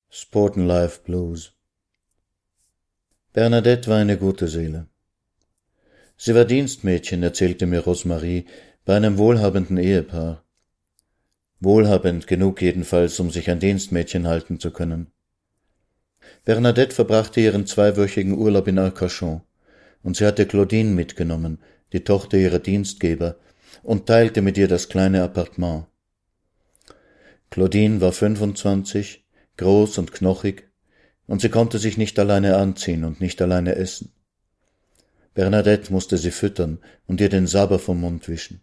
Sporten 0.09 0.67
Life 0.67 1.03
Blues. 1.03 1.51
Bernadette 3.33 3.89
war 3.89 3.97
eine 3.97 4.17
gute 4.17 4.47
Seele. 4.47 4.87
Sie 6.25 6.33
war 6.33 6.45
Dienstmädchen, 6.45 7.21
erzählte 7.21 7.65
mir 7.65 7.81
Rosemarie, 7.81 8.45
bei 8.85 8.95
einem 8.95 9.17
wohlhabenden 9.17 9.75
Ehepaar. 9.75 10.45
Wohlhabend 11.59 12.27
genug 12.27 12.61
jedenfalls, 12.61 13.19
um 13.19 13.29
sich 13.29 13.49
ein 13.49 13.59
Dienstmädchen 13.59 14.25
halten 14.25 14.57
zu 14.57 14.71
können. 14.71 15.11
Bernadette 16.45 16.95
verbrachte 16.95 17.41
ihren 17.41 17.67
zweiwöchigen 17.67 18.37
Urlaub 18.37 18.69
in 18.69 18.79
Arcachon, 18.79 19.41
und 20.01 20.15
sie 20.15 20.25
hatte 20.25 20.45
Claudine 20.45 20.91
mitgenommen, 20.91 21.59
die 21.91 22.05
Tochter 22.05 22.37
ihrer 22.37 22.59
Dienstgeber, 22.59 23.35
und 23.81 24.05
teilte 24.05 24.41
mit 24.41 24.57
ihr 24.57 24.69
das 24.69 24.87
kleine 24.87 25.23
Appartement. 25.23 25.87
Claudine 27.49 27.99
war 27.99 28.13
fünfundzwanzig, 28.13 29.25
groß 29.57 29.97
und 29.97 30.13
knochig, 30.13 30.69
und 31.27 31.41
sie 31.41 31.49
konnte 31.49 31.79
sich 31.79 31.97
nicht 31.97 32.17
alleine 32.17 32.55
anziehen 32.55 33.03
und 33.03 33.19
nicht 33.19 33.41
alleine 33.41 33.75
essen. 33.75 34.13
Bernadette 35.33 35.91
musste 35.91 36.17
sie 36.17 36.31
füttern 36.31 36.79
und 37.07 37.19
ihr 37.19 37.29
den 37.29 37.47
Sabber 37.47 37.79
vom 37.79 38.01
Mund 38.01 38.27
wischen. 38.27 38.61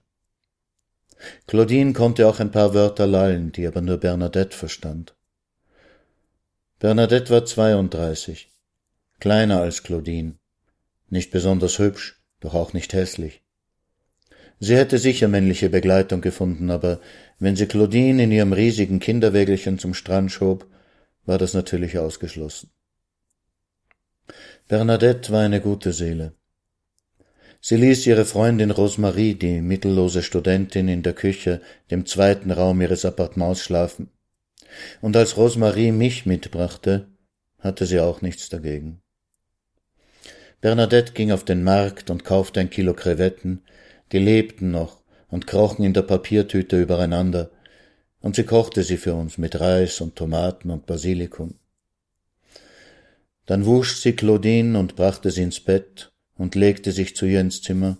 Claudine 1.46 1.92
konnte 1.92 2.26
auch 2.28 2.40
ein 2.40 2.50
paar 2.50 2.74
Wörter 2.74 3.06
lallen, 3.06 3.52
die 3.52 3.66
aber 3.66 3.80
nur 3.80 3.98
Bernadette 3.98 4.56
verstand. 4.56 5.14
Bernadette 6.78 7.30
war 7.30 7.44
zweiunddreißig, 7.44 8.50
kleiner 9.18 9.60
als 9.60 9.82
Claudine, 9.82 10.36
nicht 11.10 11.30
besonders 11.30 11.78
hübsch, 11.78 12.22
doch 12.40 12.54
auch 12.54 12.72
nicht 12.72 12.94
hässlich. 12.94 13.42
Sie 14.60 14.76
hätte 14.76 14.98
sicher 14.98 15.28
männliche 15.28 15.70
Begleitung 15.70 16.20
gefunden, 16.20 16.70
aber 16.70 17.00
wenn 17.38 17.56
sie 17.56 17.66
Claudine 17.66 18.22
in 18.22 18.32
ihrem 18.32 18.52
riesigen 18.52 19.00
Kinderwägelchen 19.00 19.78
zum 19.78 19.94
Strand 19.94 20.30
schob, 20.32 20.66
war 21.24 21.38
das 21.38 21.54
natürlich 21.54 21.98
ausgeschlossen. 21.98 22.70
Bernadette 24.68 25.32
war 25.32 25.40
eine 25.40 25.60
gute 25.60 25.92
Seele. 25.92 26.34
Sie 27.60 27.76
ließ 27.76 28.06
ihre 28.06 28.24
Freundin 28.24 28.70
Rosemarie, 28.70 29.34
die 29.34 29.60
mittellose 29.60 30.22
Studentin, 30.22 30.88
in 30.88 31.02
der 31.02 31.12
Küche, 31.12 31.60
dem 31.90 32.06
zweiten 32.06 32.50
Raum 32.50 32.80
ihres 32.80 33.04
Appartements 33.04 33.60
schlafen. 33.60 34.08
Und 35.02 35.16
als 35.16 35.36
Rosemarie 35.36 35.92
mich 35.92 36.24
mitbrachte, 36.24 37.08
hatte 37.58 37.84
sie 37.84 38.00
auch 38.00 38.22
nichts 38.22 38.48
dagegen. 38.48 39.02
Bernadette 40.62 41.12
ging 41.12 41.32
auf 41.32 41.44
den 41.44 41.62
Markt 41.62 42.10
und 42.10 42.24
kaufte 42.24 42.60
ein 42.60 42.70
Kilo 42.70 42.94
Krevetten, 42.94 43.62
die 44.12 44.18
lebten 44.18 44.70
noch 44.70 45.02
und 45.28 45.46
krochen 45.46 45.84
in 45.84 45.92
der 45.92 46.02
Papiertüte 46.02 46.80
übereinander, 46.80 47.50
und 48.20 48.36
sie 48.36 48.44
kochte 48.44 48.82
sie 48.82 48.96
für 48.96 49.14
uns 49.14 49.38
mit 49.38 49.60
Reis 49.60 50.00
und 50.00 50.16
Tomaten 50.16 50.70
und 50.70 50.86
Basilikum. 50.86 51.54
Dann 53.46 53.64
wusch 53.64 53.96
sie 53.96 54.12
Claudine 54.12 54.78
und 54.78 54.96
brachte 54.96 55.30
sie 55.30 55.42
ins 55.42 55.60
Bett 55.60 56.10
und 56.40 56.54
legte 56.54 56.90
sich 56.90 57.14
zu 57.14 57.26
ihr 57.26 57.40
ins 57.40 57.60
Zimmer. 57.60 57.98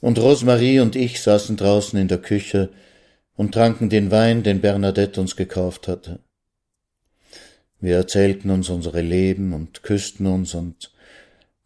Und 0.00 0.18
Rosemarie 0.18 0.80
und 0.80 0.96
ich 0.96 1.20
saßen 1.20 1.58
draußen 1.58 1.98
in 1.98 2.08
der 2.08 2.18
Küche 2.18 2.70
und 3.36 3.52
tranken 3.52 3.90
den 3.90 4.10
Wein, 4.10 4.42
den 4.42 4.62
Bernadette 4.62 5.20
uns 5.20 5.36
gekauft 5.36 5.86
hatte. 5.86 6.20
Wir 7.78 7.96
erzählten 7.96 8.48
uns 8.48 8.70
unsere 8.70 9.02
Leben 9.02 9.52
und 9.52 9.82
küssten 9.82 10.26
uns 10.26 10.54
und 10.54 10.90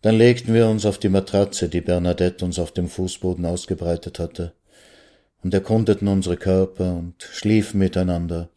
dann 0.02 0.16
legten 0.16 0.54
wir 0.54 0.66
uns 0.66 0.84
auf 0.86 0.98
die 0.98 1.08
Matratze, 1.08 1.68
die 1.68 1.82
Bernadette 1.82 2.44
uns 2.44 2.58
auf 2.58 2.72
dem 2.72 2.88
Fußboden 2.88 3.46
ausgebreitet 3.46 4.18
hatte, 4.18 4.54
und 5.42 5.54
erkundeten 5.54 6.08
unsere 6.08 6.36
Körper 6.36 6.96
und 6.96 7.22
schliefen 7.22 7.78
miteinander, 7.78 8.48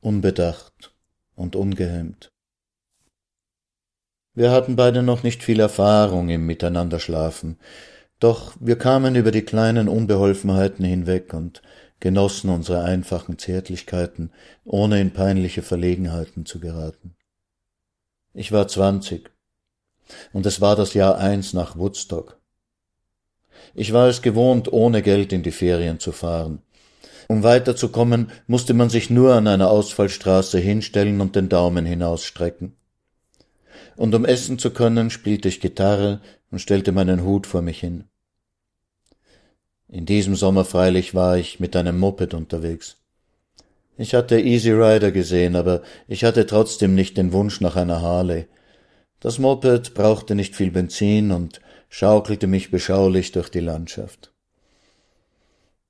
unbedacht 0.00 0.94
und 1.36 1.54
ungehemmt. 1.54 2.32
Wir 4.36 4.50
hatten 4.50 4.76
beide 4.76 5.02
noch 5.02 5.22
nicht 5.22 5.42
viel 5.42 5.60
Erfahrung 5.60 6.28
im 6.28 6.44
Miteinanderschlafen, 6.44 7.58
doch 8.20 8.54
wir 8.60 8.76
kamen 8.76 9.14
über 9.14 9.30
die 9.30 9.40
kleinen 9.40 9.88
Unbeholfenheiten 9.88 10.84
hinweg 10.84 11.32
und 11.32 11.62
genossen 12.00 12.50
unsere 12.50 12.84
einfachen 12.84 13.38
Zärtlichkeiten, 13.38 14.30
ohne 14.66 15.00
in 15.00 15.14
peinliche 15.14 15.62
Verlegenheiten 15.62 16.44
zu 16.44 16.60
geraten. 16.60 17.16
Ich 18.34 18.52
war 18.52 18.68
zwanzig, 18.68 19.30
und 20.34 20.44
es 20.44 20.60
war 20.60 20.76
das 20.76 20.92
Jahr 20.92 21.16
eins 21.16 21.54
nach 21.54 21.78
Woodstock. 21.78 22.38
Ich 23.74 23.94
war 23.94 24.06
es 24.06 24.20
gewohnt, 24.20 24.70
ohne 24.70 25.00
Geld 25.00 25.32
in 25.32 25.44
die 25.44 25.50
Ferien 25.50 25.98
zu 25.98 26.12
fahren. 26.12 26.60
Um 27.26 27.42
weiterzukommen, 27.42 28.30
musste 28.46 28.74
man 28.74 28.90
sich 28.90 29.08
nur 29.08 29.32
an 29.32 29.46
einer 29.46 29.70
Ausfallstraße 29.70 30.58
hinstellen 30.58 31.22
und 31.22 31.36
den 31.36 31.48
Daumen 31.48 31.86
hinausstrecken 31.86 32.76
und 33.96 34.14
um 34.14 34.24
essen 34.24 34.58
zu 34.58 34.70
können, 34.70 35.10
spielte 35.10 35.48
ich 35.48 35.60
Gitarre 35.60 36.20
und 36.50 36.60
stellte 36.60 36.92
meinen 36.92 37.24
Hut 37.24 37.46
vor 37.46 37.62
mich 37.62 37.80
hin. 37.80 38.04
In 39.88 40.06
diesem 40.06 40.34
Sommer 40.34 40.64
freilich 40.64 41.14
war 41.14 41.36
ich 41.36 41.60
mit 41.60 41.76
einem 41.76 41.98
Moped 41.98 42.34
unterwegs. 42.34 42.96
Ich 43.96 44.14
hatte 44.14 44.38
Easy 44.38 44.72
Rider 44.72 45.10
gesehen, 45.10 45.56
aber 45.56 45.82
ich 46.06 46.24
hatte 46.24 46.46
trotzdem 46.46 46.94
nicht 46.94 47.16
den 47.16 47.32
Wunsch 47.32 47.60
nach 47.60 47.76
einer 47.76 48.02
Harley. 48.02 48.46
Das 49.20 49.38
Moped 49.38 49.94
brauchte 49.94 50.34
nicht 50.34 50.54
viel 50.54 50.70
Benzin 50.70 51.30
und 51.30 51.60
schaukelte 51.88 52.46
mich 52.46 52.70
beschaulich 52.70 53.32
durch 53.32 53.48
die 53.48 53.60
Landschaft. 53.60 54.32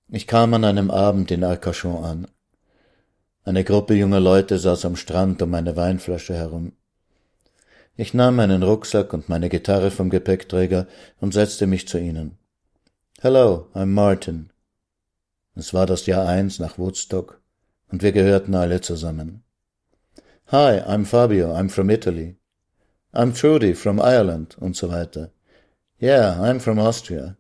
Ich 0.09 0.29
kam 0.29 0.55
an 0.55 0.65
einem 0.65 0.91
Abend 0.91 1.33
in 1.33 1.43
Arcachon 1.43 2.05
an. 2.05 2.29
Eine 3.43 3.65
Gruppe 3.65 3.95
junger 3.95 4.21
Leute 4.21 4.59
saß 4.59 4.85
am 4.85 4.95
Strand 4.95 5.43
um 5.43 5.53
eine 5.55 5.75
Weinflasche 5.75 6.35
herum. 6.35 6.73
Ich 7.99 8.13
nahm 8.13 8.37
meinen 8.37 8.63
Rucksack 8.63 9.15
und 9.15 9.31
meine 9.31 9.49
Gitarre 9.49 9.91
vom 9.91 10.11
Gepäckträger 10.11 10.87
und 11.19 11.33
setzte 11.33 11.67
mich 11.67 11.89
zu 11.89 11.99
ihnen. 11.99 12.37
Hello, 13.21 13.69
I'm 13.75 13.87
Martin. 13.87 14.51
Es 15.55 15.73
war 15.73 15.87
das 15.87 16.05
Jahr 16.05 16.29
eins 16.29 16.59
nach 16.59 16.77
Woodstock 16.77 17.41
und 17.91 18.03
wir 18.03 18.13
gehörten 18.13 18.55
alle 18.55 18.83
zusammen. 18.83 19.43
Hi, 20.49 20.83
I'm 20.83 21.07
Fabio, 21.07 21.55
I'm 21.55 21.71
from 21.71 21.89
Italy. 21.89 22.37
I'm 23.15 23.33
Trudy 23.33 23.75
from 23.75 23.99
Ireland 23.99 24.59
und 24.59 24.77
so 24.77 24.91
weiter. 24.91 25.31
Yeah, 25.99 26.39
I'm 26.39 26.61
from 26.61 26.79
Austria. 26.79 27.39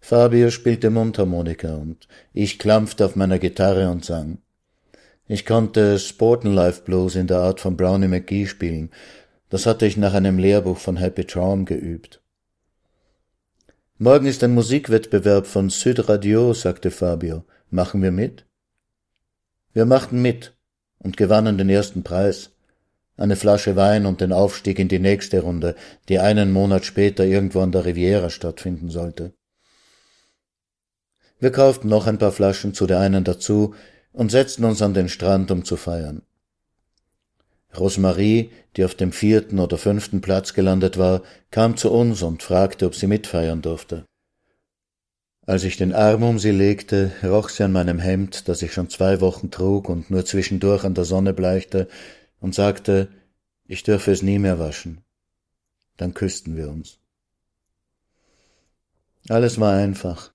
Fabio 0.00 0.50
spielte 0.50 0.90
Mundharmonika 0.90 1.74
und 1.74 2.08
ich 2.32 2.58
klampfte 2.58 3.04
auf 3.04 3.14
meiner 3.14 3.38
Gitarre 3.38 3.90
und 3.90 4.04
sang. 4.04 4.38
Ich 5.30 5.44
konnte 5.44 5.98
Sportenlife 5.98 6.82
Blues 6.82 7.14
in 7.14 7.26
der 7.26 7.40
Art 7.40 7.60
von 7.60 7.76
Brownie 7.76 8.08
McGee 8.08 8.46
spielen. 8.46 8.90
Das 9.50 9.66
hatte 9.66 9.84
ich 9.84 9.98
nach 9.98 10.14
einem 10.14 10.38
Lehrbuch 10.38 10.78
von 10.78 10.96
Happy 10.96 11.26
Traum 11.26 11.66
geübt. 11.66 12.22
Morgen 13.98 14.24
ist 14.24 14.42
ein 14.42 14.54
Musikwettbewerb 14.54 15.46
von 15.46 15.68
Süd 15.68 16.08
Radio, 16.08 16.54
sagte 16.54 16.90
Fabio. 16.90 17.44
Machen 17.68 18.02
wir 18.02 18.10
mit? 18.10 18.46
Wir 19.74 19.84
machten 19.84 20.22
mit 20.22 20.56
und 20.98 21.18
gewannen 21.18 21.58
den 21.58 21.68
ersten 21.68 22.02
Preis. 22.02 22.52
Eine 23.18 23.36
Flasche 23.36 23.76
Wein 23.76 24.06
und 24.06 24.22
den 24.22 24.32
Aufstieg 24.32 24.78
in 24.78 24.88
die 24.88 24.98
nächste 24.98 25.40
Runde, 25.40 25.74
die 26.08 26.20
einen 26.20 26.52
Monat 26.52 26.86
später 26.86 27.26
irgendwo 27.26 27.60
an 27.60 27.72
der 27.72 27.84
Riviera 27.84 28.30
stattfinden 28.30 28.88
sollte. 28.88 29.34
Wir 31.38 31.52
kauften 31.52 31.88
noch 31.88 32.06
ein 32.06 32.18
paar 32.18 32.32
Flaschen 32.32 32.72
zu 32.72 32.86
der 32.86 33.00
einen 33.00 33.24
dazu, 33.24 33.74
und 34.18 34.32
setzten 34.32 34.64
uns 34.64 34.82
an 34.82 34.94
den 34.94 35.08
Strand, 35.08 35.52
um 35.52 35.64
zu 35.64 35.76
feiern. 35.76 36.22
Rosemarie, 37.78 38.50
die 38.76 38.84
auf 38.84 38.96
dem 38.96 39.12
vierten 39.12 39.60
oder 39.60 39.78
fünften 39.78 40.20
Platz 40.20 40.54
gelandet 40.54 40.98
war, 40.98 41.22
kam 41.52 41.76
zu 41.76 41.92
uns 41.92 42.22
und 42.22 42.42
fragte, 42.42 42.86
ob 42.86 42.96
sie 42.96 43.06
mitfeiern 43.06 43.62
durfte. 43.62 44.06
Als 45.46 45.62
ich 45.62 45.76
den 45.76 45.92
Arm 45.92 46.24
um 46.24 46.40
sie 46.40 46.50
legte, 46.50 47.12
roch 47.22 47.48
sie 47.48 47.62
an 47.62 47.70
meinem 47.70 48.00
Hemd, 48.00 48.48
das 48.48 48.60
ich 48.62 48.72
schon 48.72 48.90
zwei 48.90 49.20
Wochen 49.20 49.52
trug 49.52 49.88
und 49.88 50.10
nur 50.10 50.24
zwischendurch 50.24 50.82
an 50.82 50.94
der 50.94 51.04
Sonne 51.04 51.32
bleichte, 51.32 51.86
und 52.40 52.56
sagte, 52.56 53.06
ich 53.68 53.84
dürfe 53.84 54.10
es 54.10 54.22
nie 54.22 54.40
mehr 54.40 54.58
waschen. 54.58 55.00
Dann 55.96 56.12
küssten 56.12 56.56
wir 56.56 56.70
uns. 56.70 56.98
Alles 59.28 59.60
war 59.60 59.74
einfach. 59.74 60.32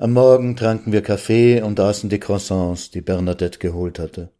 Am 0.00 0.12
Morgen 0.12 0.54
tranken 0.54 0.92
wir 0.92 1.02
Kaffee 1.02 1.60
und 1.60 1.80
aßen 1.80 2.08
die 2.08 2.20
Croissants, 2.20 2.92
die 2.92 3.00
Bernadette 3.00 3.58
geholt 3.58 3.98
hatte. 3.98 4.30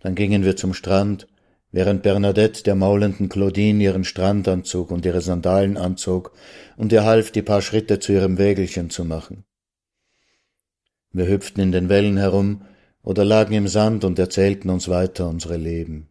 Dann 0.00 0.14
gingen 0.14 0.44
wir 0.44 0.54
zum 0.54 0.74
Strand, 0.74 1.28
während 1.72 2.02
Bernadette 2.02 2.62
der 2.62 2.74
maulenden 2.74 3.30
Claudine 3.30 3.82
ihren 3.82 4.04
Strandanzug 4.04 4.90
und 4.90 5.06
ihre 5.06 5.22
Sandalen 5.22 5.78
anzog 5.78 6.32
und 6.76 6.92
ihr 6.92 7.04
half, 7.04 7.30
die 7.30 7.40
paar 7.40 7.62
Schritte 7.62 8.00
zu 8.00 8.12
ihrem 8.12 8.36
Wägelchen 8.36 8.90
zu 8.90 9.06
machen. 9.06 9.44
Wir 11.10 11.26
hüpften 11.26 11.62
in 11.62 11.72
den 11.72 11.88
Wellen 11.88 12.18
herum 12.18 12.66
oder 13.02 13.24
lagen 13.24 13.54
im 13.54 13.66
Sand 13.66 14.04
und 14.04 14.18
erzählten 14.18 14.68
uns 14.68 14.90
weiter 14.90 15.26
unsere 15.26 15.56
Leben. 15.56 16.10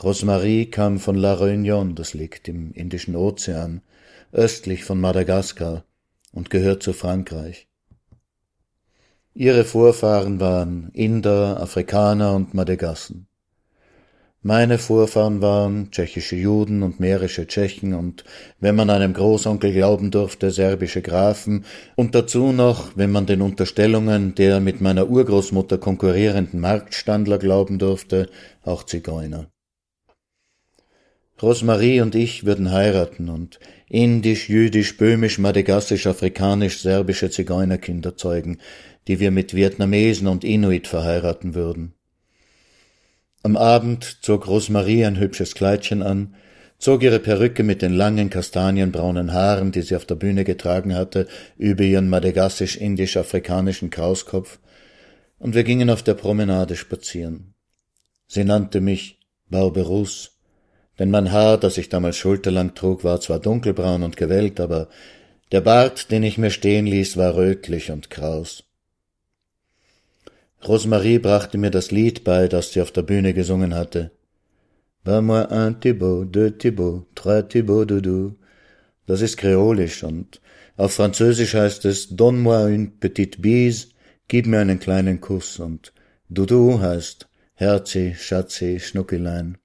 Rosemarie 0.00 0.66
kam 0.66 1.00
von 1.00 1.16
La 1.16 1.34
Réunion, 1.34 1.96
das 1.96 2.14
liegt 2.14 2.46
im 2.46 2.70
Indischen 2.72 3.16
Ozean, 3.16 3.82
östlich 4.30 4.84
von 4.84 5.00
Madagaskar 5.00 5.84
und 6.32 6.50
gehört 6.50 6.82
zu 6.82 6.92
Frankreich. 6.92 7.68
Ihre 9.34 9.64
Vorfahren 9.64 10.40
waren 10.40 10.90
Inder, 10.92 11.60
Afrikaner 11.60 12.34
und 12.34 12.52
Madagassen. 12.52 13.28
Meine 14.44 14.78
Vorfahren 14.78 15.40
waren 15.40 15.92
tschechische 15.92 16.34
Juden 16.34 16.82
und 16.82 16.98
mährische 16.98 17.46
Tschechen 17.46 17.94
und, 17.94 18.24
wenn 18.58 18.74
man 18.74 18.90
einem 18.90 19.12
Großonkel 19.14 19.72
glauben 19.72 20.10
durfte, 20.10 20.50
serbische 20.50 21.00
Grafen 21.00 21.64
und 21.94 22.16
dazu 22.16 22.50
noch, 22.50 22.96
wenn 22.96 23.12
man 23.12 23.26
den 23.26 23.40
Unterstellungen 23.40 24.34
der 24.34 24.58
mit 24.58 24.80
meiner 24.80 25.08
Urgroßmutter 25.08 25.78
konkurrierenden 25.78 26.58
Marktstandler 26.58 27.38
glauben 27.38 27.78
durfte, 27.78 28.28
auch 28.64 28.82
Zigeuner. 28.82 29.46
Rosmarie 31.40 32.00
und 32.00 32.16
ich 32.16 32.44
würden 32.44 32.72
heiraten 32.72 33.28
und 33.28 33.60
indisch, 33.92 34.48
jüdisch, 34.48 34.96
böhmisch, 34.96 35.38
madagassisch, 35.38 36.06
afrikanisch, 36.06 36.80
serbische 36.80 37.28
Zigeunerkinder 37.28 38.16
zeugen, 38.16 38.58
die 39.06 39.20
wir 39.20 39.30
mit 39.30 39.54
Vietnamesen 39.54 40.28
und 40.28 40.44
Inuit 40.44 40.88
verheiraten 40.88 41.54
würden. 41.54 41.92
Am 43.42 43.56
Abend 43.56 44.18
zog 44.22 44.46
Rosemarie 44.46 45.04
ein 45.04 45.18
hübsches 45.18 45.54
Kleidchen 45.54 46.02
an, 46.02 46.34
zog 46.78 47.02
ihre 47.02 47.18
Perücke 47.18 47.64
mit 47.64 47.82
den 47.82 47.92
langen 47.92 48.30
kastanienbraunen 48.30 49.34
Haaren, 49.34 49.72
die 49.72 49.82
sie 49.82 49.94
auf 49.94 50.06
der 50.06 50.14
Bühne 50.14 50.44
getragen 50.44 50.94
hatte, 50.94 51.28
über 51.58 51.84
ihren 51.84 52.08
madagassisch-indisch-afrikanischen 52.08 53.90
Krauskopf, 53.90 54.58
und 55.38 55.54
wir 55.54 55.64
gingen 55.64 55.90
auf 55.90 56.02
der 56.02 56.14
Promenade 56.14 56.76
spazieren. 56.76 57.52
Sie 58.26 58.44
nannte 58.44 58.80
mich 58.80 59.20
Barberus, 59.50 60.31
denn 61.02 61.10
mein 61.10 61.32
Haar, 61.32 61.58
das 61.58 61.78
ich 61.78 61.88
damals 61.88 62.16
schulterlang 62.16 62.76
trug, 62.76 63.02
war 63.02 63.20
zwar 63.20 63.40
dunkelbraun 63.40 64.04
und 64.04 64.16
gewellt, 64.16 64.60
aber 64.60 64.86
der 65.50 65.60
Bart, 65.60 66.12
den 66.12 66.22
ich 66.22 66.38
mir 66.38 66.50
stehen 66.50 66.86
ließ, 66.86 67.16
war 67.16 67.34
rötlich 67.34 67.90
und 67.90 68.08
kraus. 68.08 68.62
Rosemarie 70.64 71.18
brachte 71.18 71.58
mir 71.58 71.72
das 71.72 71.90
Lied 71.90 72.22
bei, 72.22 72.46
das 72.46 72.72
sie 72.72 72.80
auf 72.80 72.92
der 72.92 73.02
Bühne 73.02 73.34
gesungen 73.34 73.74
hatte. 73.74 74.12
Ba-moi 75.02 75.44
un 75.50 75.80
Thibaut, 75.80 76.32
deux 76.32 76.52
Thibaut, 76.56 77.06
trois 77.16 77.42
Thibaut, 77.42 77.90
doudou. 77.90 78.36
Das 79.06 79.22
ist 79.22 79.38
kreolisch 79.38 80.04
und 80.04 80.40
auf 80.76 80.92
Französisch 80.92 81.54
heißt 81.54 81.84
es 81.84 82.10
Donne-moi 82.10 82.72
une 82.72 82.92
petite 83.00 83.40
bise, 83.40 83.88
gib 84.28 84.46
mir 84.46 84.60
einen 84.60 84.78
kleinen 84.78 85.20
Kuss 85.20 85.58
und 85.58 85.92
Doudou 86.28 86.78
heißt 86.78 87.28
Herzi, 87.54 88.14
Schatzi, 88.16 88.78
Schnuckelein. 88.78 89.58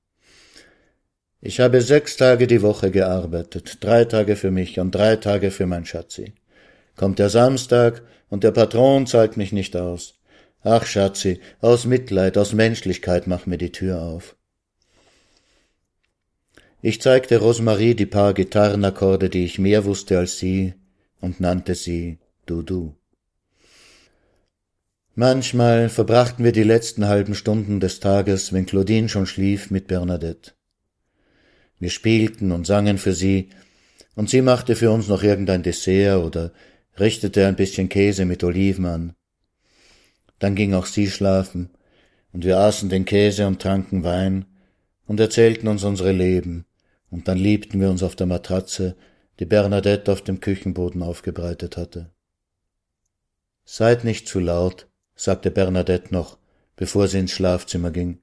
Ich 1.39 1.59
habe 1.59 1.81
sechs 1.81 2.17
Tage 2.17 2.47
die 2.47 2.63
Woche 2.63 2.89
gearbeitet, 2.89 3.77
drei 3.81 4.05
Tage 4.05 4.35
für 4.35 4.49
mich 4.49 4.79
und 4.79 4.91
drei 4.91 5.17
Tage 5.17 5.51
für 5.51 5.67
mein 5.67 5.85
Schatzi. 5.85 6.33
Kommt 6.95 7.19
der 7.19 7.29
Samstag 7.29 8.01
und 8.29 8.43
der 8.43 8.51
Patron 8.51 9.05
zahlt 9.05 9.37
mich 9.37 9.51
nicht 9.51 9.75
aus. 9.75 10.15
Ach, 10.63 10.85
Schatzi, 10.85 11.39
aus 11.61 11.85
Mitleid, 11.85 12.37
aus 12.37 12.53
Menschlichkeit 12.53 13.27
mach 13.27 13.45
mir 13.45 13.59
die 13.59 13.71
Tür 13.71 14.01
auf. 14.01 14.35
Ich 16.81 17.01
zeigte 17.01 17.37
Rosemarie 17.37 17.93
die 17.93 18.05
paar 18.07 18.33
Gitarrenakkorde, 18.33 19.29
die 19.29 19.45
ich 19.45 19.59
mehr 19.59 19.85
wusste 19.85 20.17
als 20.17 20.39
sie, 20.39 20.73
und 21.21 21.39
nannte 21.39 21.75
sie 21.75 22.17
Du-Du. 22.45 22.95
Manchmal 25.13 25.89
verbrachten 25.89 26.45
wir 26.45 26.51
die 26.51 26.63
letzten 26.63 27.07
halben 27.07 27.33
Stunden 27.35 27.79
des 27.79 27.99
Tages, 27.99 28.53
wenn 28.53 28.65
Claudine 28.65 29.09
schon 29.09 29.25
schlief, 29.25 29.71
mit 29.71 29.87
Bernadette. 29.87 30.56
Wir 31.79 31.89
spielten 31.89 32.51
und 32.51 32.65
sangen 32.65 32.97
für 32.97 33.13
sie, 33.13 33.49
und 34.15 34.29
sie 34.29 34.41
machte 34.41 34.75
für 34.75 34.91
uns 34.91 35.07
noch 35.07 35.21
irgendein 35.21 35.63
Dessert 35.63 36.23
oder 36.23 36.51
richtete 36.99 37.45
ein 37.45 37.55
bisschen 37.55 37.89
Käse 37.89 38.25
mit 38.25 38.43
Oliven 38.43 38.85
an. 38.85 39.13
Dann 40.39 40.55
ging 40.55 40.73
auch 40.73 40.87
sie 40.87 41.07
schlafen, 41.07 41.69
und 42.31 42.45
wir 42.45 42.57
aßen 42.57 42.89
den 42.89 43.05
Käse 43.05 43.47
und 43.47 43.61
tranken 43.61 44.03
Wein 44.03 44.45
und 45.05 45.19
erzählten 45.19 45.67
uns 45.67 45.83
unsere 45.83 46.11
Leben, 46.11 46.65
und 47.09 47.27
dann 47.27 47.37
liebten 47.37 47.79
wir 47.79 47.89
uns 47.89 48.03
auf 48.03 48.15
der 48.15 48.27
Matratze, 48.27 48.95
die 49.39 49.45
Bernadette 49.45 50.11
auf 50.11 50.23
dem 50.23 50.39
Küchenboden 50.39 51.03
aufgebreitet 51.03 51.77
hatte. 51.77 52.11
Seid 53.65 54.03
nicht 54.03 54.27
zu 54.27 54.39
laut, 54.39 54.87
sagte 55.15 55.51
Bernadette 55.51 56.13
noch, 56.13 56.37
bevor 56.75 57.07
sie 57.07 57.19
ins 57.19 57.31
Schlafzimmer 57.31 57.91
ging. 57.91 58.19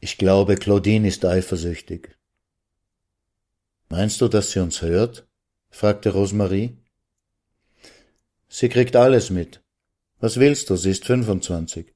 Ich 0.00 0.18
glaube, 0.18 0.56
Claudine 0.56 1.08
ist 1.08 1.24
eifersüchtig. 1.24 2.15
Meinst 3.88 4.20
du, 4.20 4.28
dass 4.28 4.50
sie 4.50 4.60
uns 4.60 4.82
hört? 4.82 5.26
fragte 5.70 6.10
Rosemarie. 6.10 6.76
Sie 8.48 8.68
kriegt 8.68 8.96
alles 8.96 9.30
mit, 9.30 9.62
was 10.18 10.38
willst 10.38 10.70
du? 10.70 10.76
Sie 10.76 10.90
ist 10.90 11.04
fünfundzwanzig. 11.04 11.94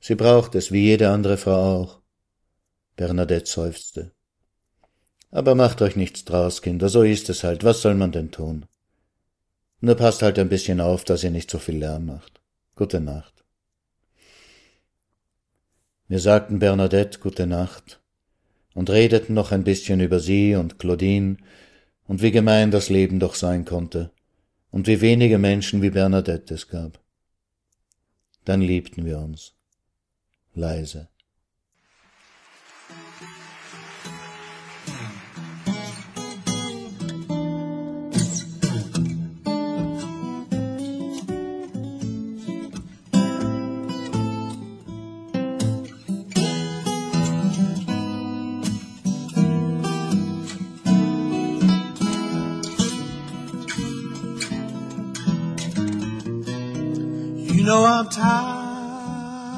Sie 0.00 0.14
braucht 0.14 0.54
es, 0.54 0.70
wie 0.70 0.82
jede 0.82 1.08
andere 1.08 1.38
Frau 1.38 1.80
auch. 1.80 2.02
Bernadette 2.96 3.50
seufzte. 3.50 4.12
Aber 5.30 5.54
macht 5.54 5.82
euch 5.82 5.96
nichts 5.96 6.24
draus, 6.24 6.62
Kinder, 6.62 6.88
so 6.88 7.02
ist 7.02 7.30
es 7.30 7.42
halt. 7.42 7.64
Was 7.64 7.80
soll 7.80 7.94
man 7.94 8.12
denn 8.12 8.30
tun? 8.30 8.66
Nur 9.80 9.96
passt 9.96 10.22
halt 10.22 10.38
ein 10.38 10.48
bisschen 10.48 10.80
auf, 10.80 11.04
dass 11.04 11.24
ihr 11.24 11.30
nicht 11.30 11.50
so 11.50 11.58
viel 11.58 11.78
Lärm 11.78 12.06
macht. 12.06 12.40
Gute 12.76 13.00
Nacht. 13.00 13.44
Wir 16.06 16.20
sagten 16.20 16.58
Bernadette 16.58 17.18
gute 17.18 17.46
Nacht 17.46 18.03
und 18.74 18.90
redeten 18.90 19.34
noch 19.34 19.52
ein 19.52 19.64
bisschen 19.64 20.00
über 20.00 20.20
sie 20.20 20.54
und 20.56 20.78
Claudine 20.78 21.36
und 22.06 22.20
wie 22.20 22.32
gemein 22.32 22.70
das 22.70 22.90
Leben 22.90 23.20
doch 23.20 23.34
sein 23.34 23.64
konnte 23.64 24.10
und 24.70 24.86
wie 24.86 25.00
wenige 25.00 25.38
Menschen 25.38 25.80
wie 25.80 25.90
Bernadette 25.90 26.54
es 26.54 26.68
gab 26.68 27.04
dann 28.44 28.60
liebten 28.60 29.04
wir 29.04 29.18
uns. 29.18 29.54
Leise. 30.54 31.08
Know 57.64 57.84
I'm 57.86 58.08
tired 58.10 59.54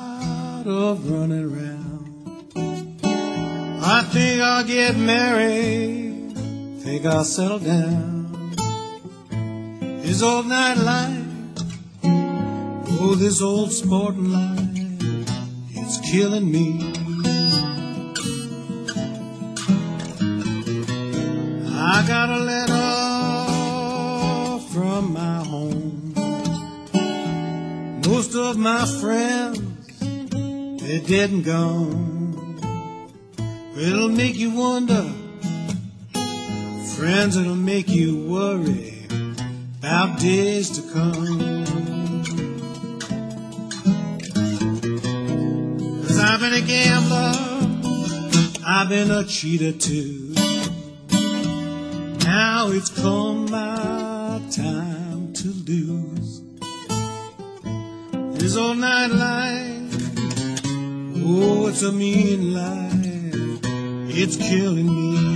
of 0.69 1.11
running 1.11 1.45
around. 1.53 2.53
I 3.83 4.03
think 4.05 4.41
I'll 4.41 4.65
get 4.65 4.97
married. 4.97 6.37
Think 6.83 7.05
I'll 7.05 7.25
settle 7.25 7.59
down. 7.59 8.53
This 10.03 10.23
old 10.23 10.47
night 10.47 10.75
life, 10.75 11.25
oh, 13.01 13.17
this 13.19 13.43
old 13.43 13.73
sporting 13.73 14.31
life, 14.31 14.61
it's 15.71 15.99
killing 16.09 16.49
me. 16.49 16.93
I 21.69 22.05
got 22.07 22.31
a 22.31 22.39
of 28.37 28.59
my 28.59 28.85
friends, 29.01 29.61
they're 30.81 31.01
dead 31.01 31.31
and 31.31 31.45
gone. 31.45 32.59
It'll 33.77 34.09
make 34.09 34.37
you 34.37 34.51
wonder, 34.51 35.05
friends, 36.97 37.37
it'll 37.37 37.55
make 37.55 37.89
you 37.89 38.27
worry 38.27 39.07
about 39.79 40.19
days 40.19 40.71
to 40.71 40.93
come. 40.93 41.65
Cause 46.03 46.19
I've 46.19 46.41
been 46.41 46.55
a 46.55 46.61
gambler, 46.61 47.33
I've 48.67 48.89
been 48.89 49.11
a 49.11 49.25
cheater 49.25 49.73
too. 49.73 50.35
Now 52.25 52.69
it's 52.69 52.91
come 52.91 53.51
my 53.51 54.41
time 54.51 54.96
This 58.47 58.57
old 58.57 58.79
night 58.79 59.09
life, 59.09 60.13
oh, 61.27 61.67
it's 61.67 61.83
a 61.83 61.91
mean 61.91 62.55
life. 62.55 63.61
It's 64.09 64.37
killing 64.37 64.87
me. 64.87 65.36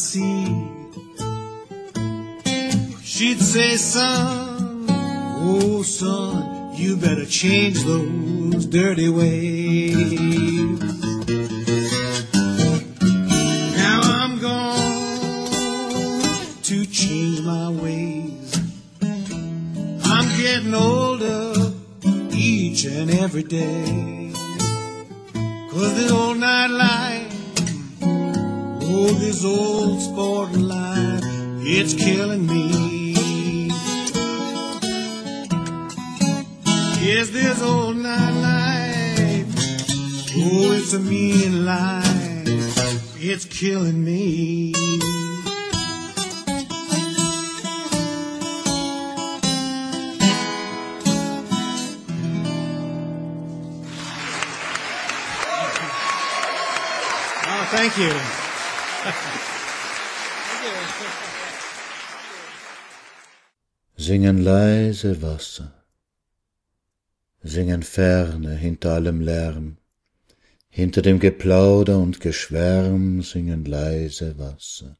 See. 0.00 0.46
She'd 3.02 3.40
say, 3.40 3.76
son, 3.76 4.86
oh 4.88 5.82
son, 5.82 6.74
you 6.74 6.96
better 6.96 7.26
change 7.26 7.84
those 7.84 8.64
dirty 8.66 9.10
ways. 9.10 10.39
Leise 64.60 65.12
Wasser, 65.22 65.68
singen 67.52 67.82
ferne 67.82 68.52
hinter 68.64 68.90
allem 68.96 69.20
Lärm, 69.30 69.68
hinter 70.80 71.02
dem 71.08 71.18
Geplauder 71.18 71.96
und 72.06 72.20
Geschwärm 72.26 73.22
singen 73.22 73.64
leise 73.64 74.28
Wasser. 74.38 74.92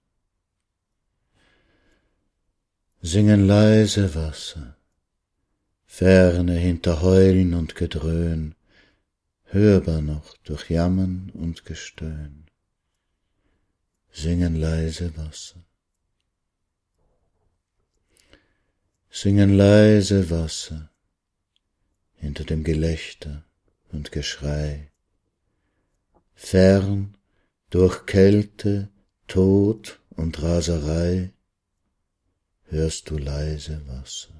Singen 3.02 3.42
leise 3.54 4.06
Wasser, 4.14 4.66
ferne 6.00 6.56
hinter 6.68 6.94
Heulen 7.02 7.52
und 7.60 7.74
Gedröhn, 7.74 8.54
hörbar 9.56 10.00
noch 10.00 10.28
durch 10.48 10.70
Jammern 10.70 11.30
und 11.44 11.56
Gestöhn. 11.70 12.46
Singen 14.12 14.54
leise 14.68 15.08
Wasser. 15.18 15.60
Singen 19.12 19.56
leise 19.56 20.30
Wasser 20.30 20.88
hinter 22.14 22.44
dem 22.44 22.62
Gelächter 22.62 23.44
und 23.90 24.12
Geschrei. 24.12 24.92
Fern 26.34 27.16
durch 27.70 28.06
Kälte, 28.06 28.88
Tod 29.26 29.98
und 30.10 30.40
Raserei 30.40 31.32
hörst 32.68 33.10
du 33.10 33.18
leise 33.18 33.82
Wasser. 33.88 34.39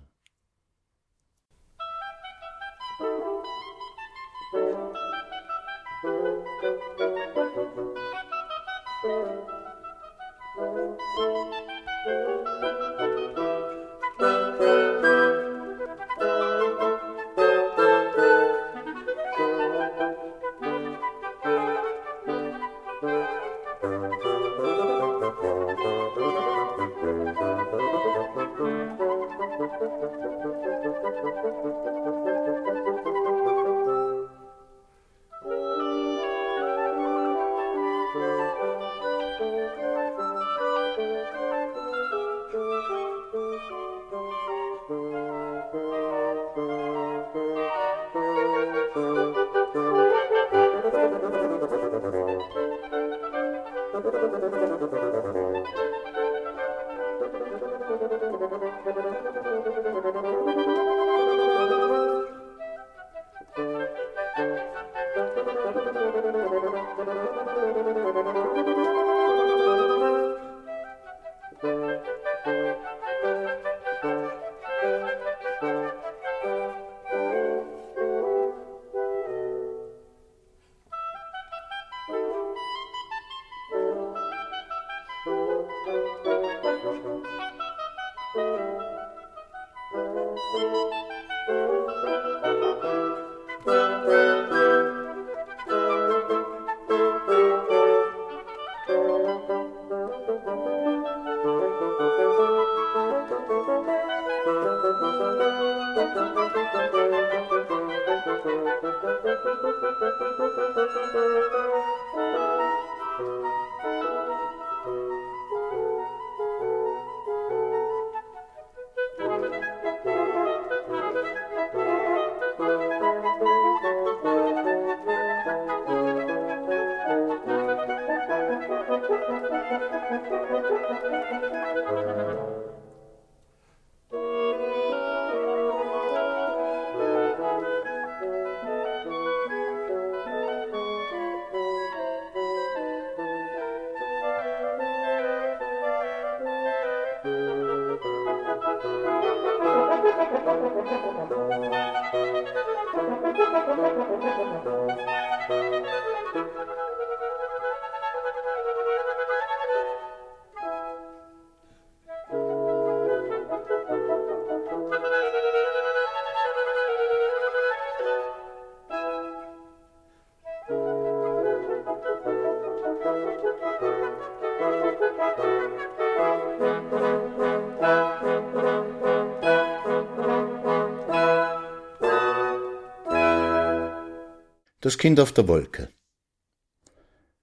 Das 184.90 184.98
Kind 184.98 185.20
auf 185.20 185.30
der 185.30 185.46
Wolke. 185.46 185.88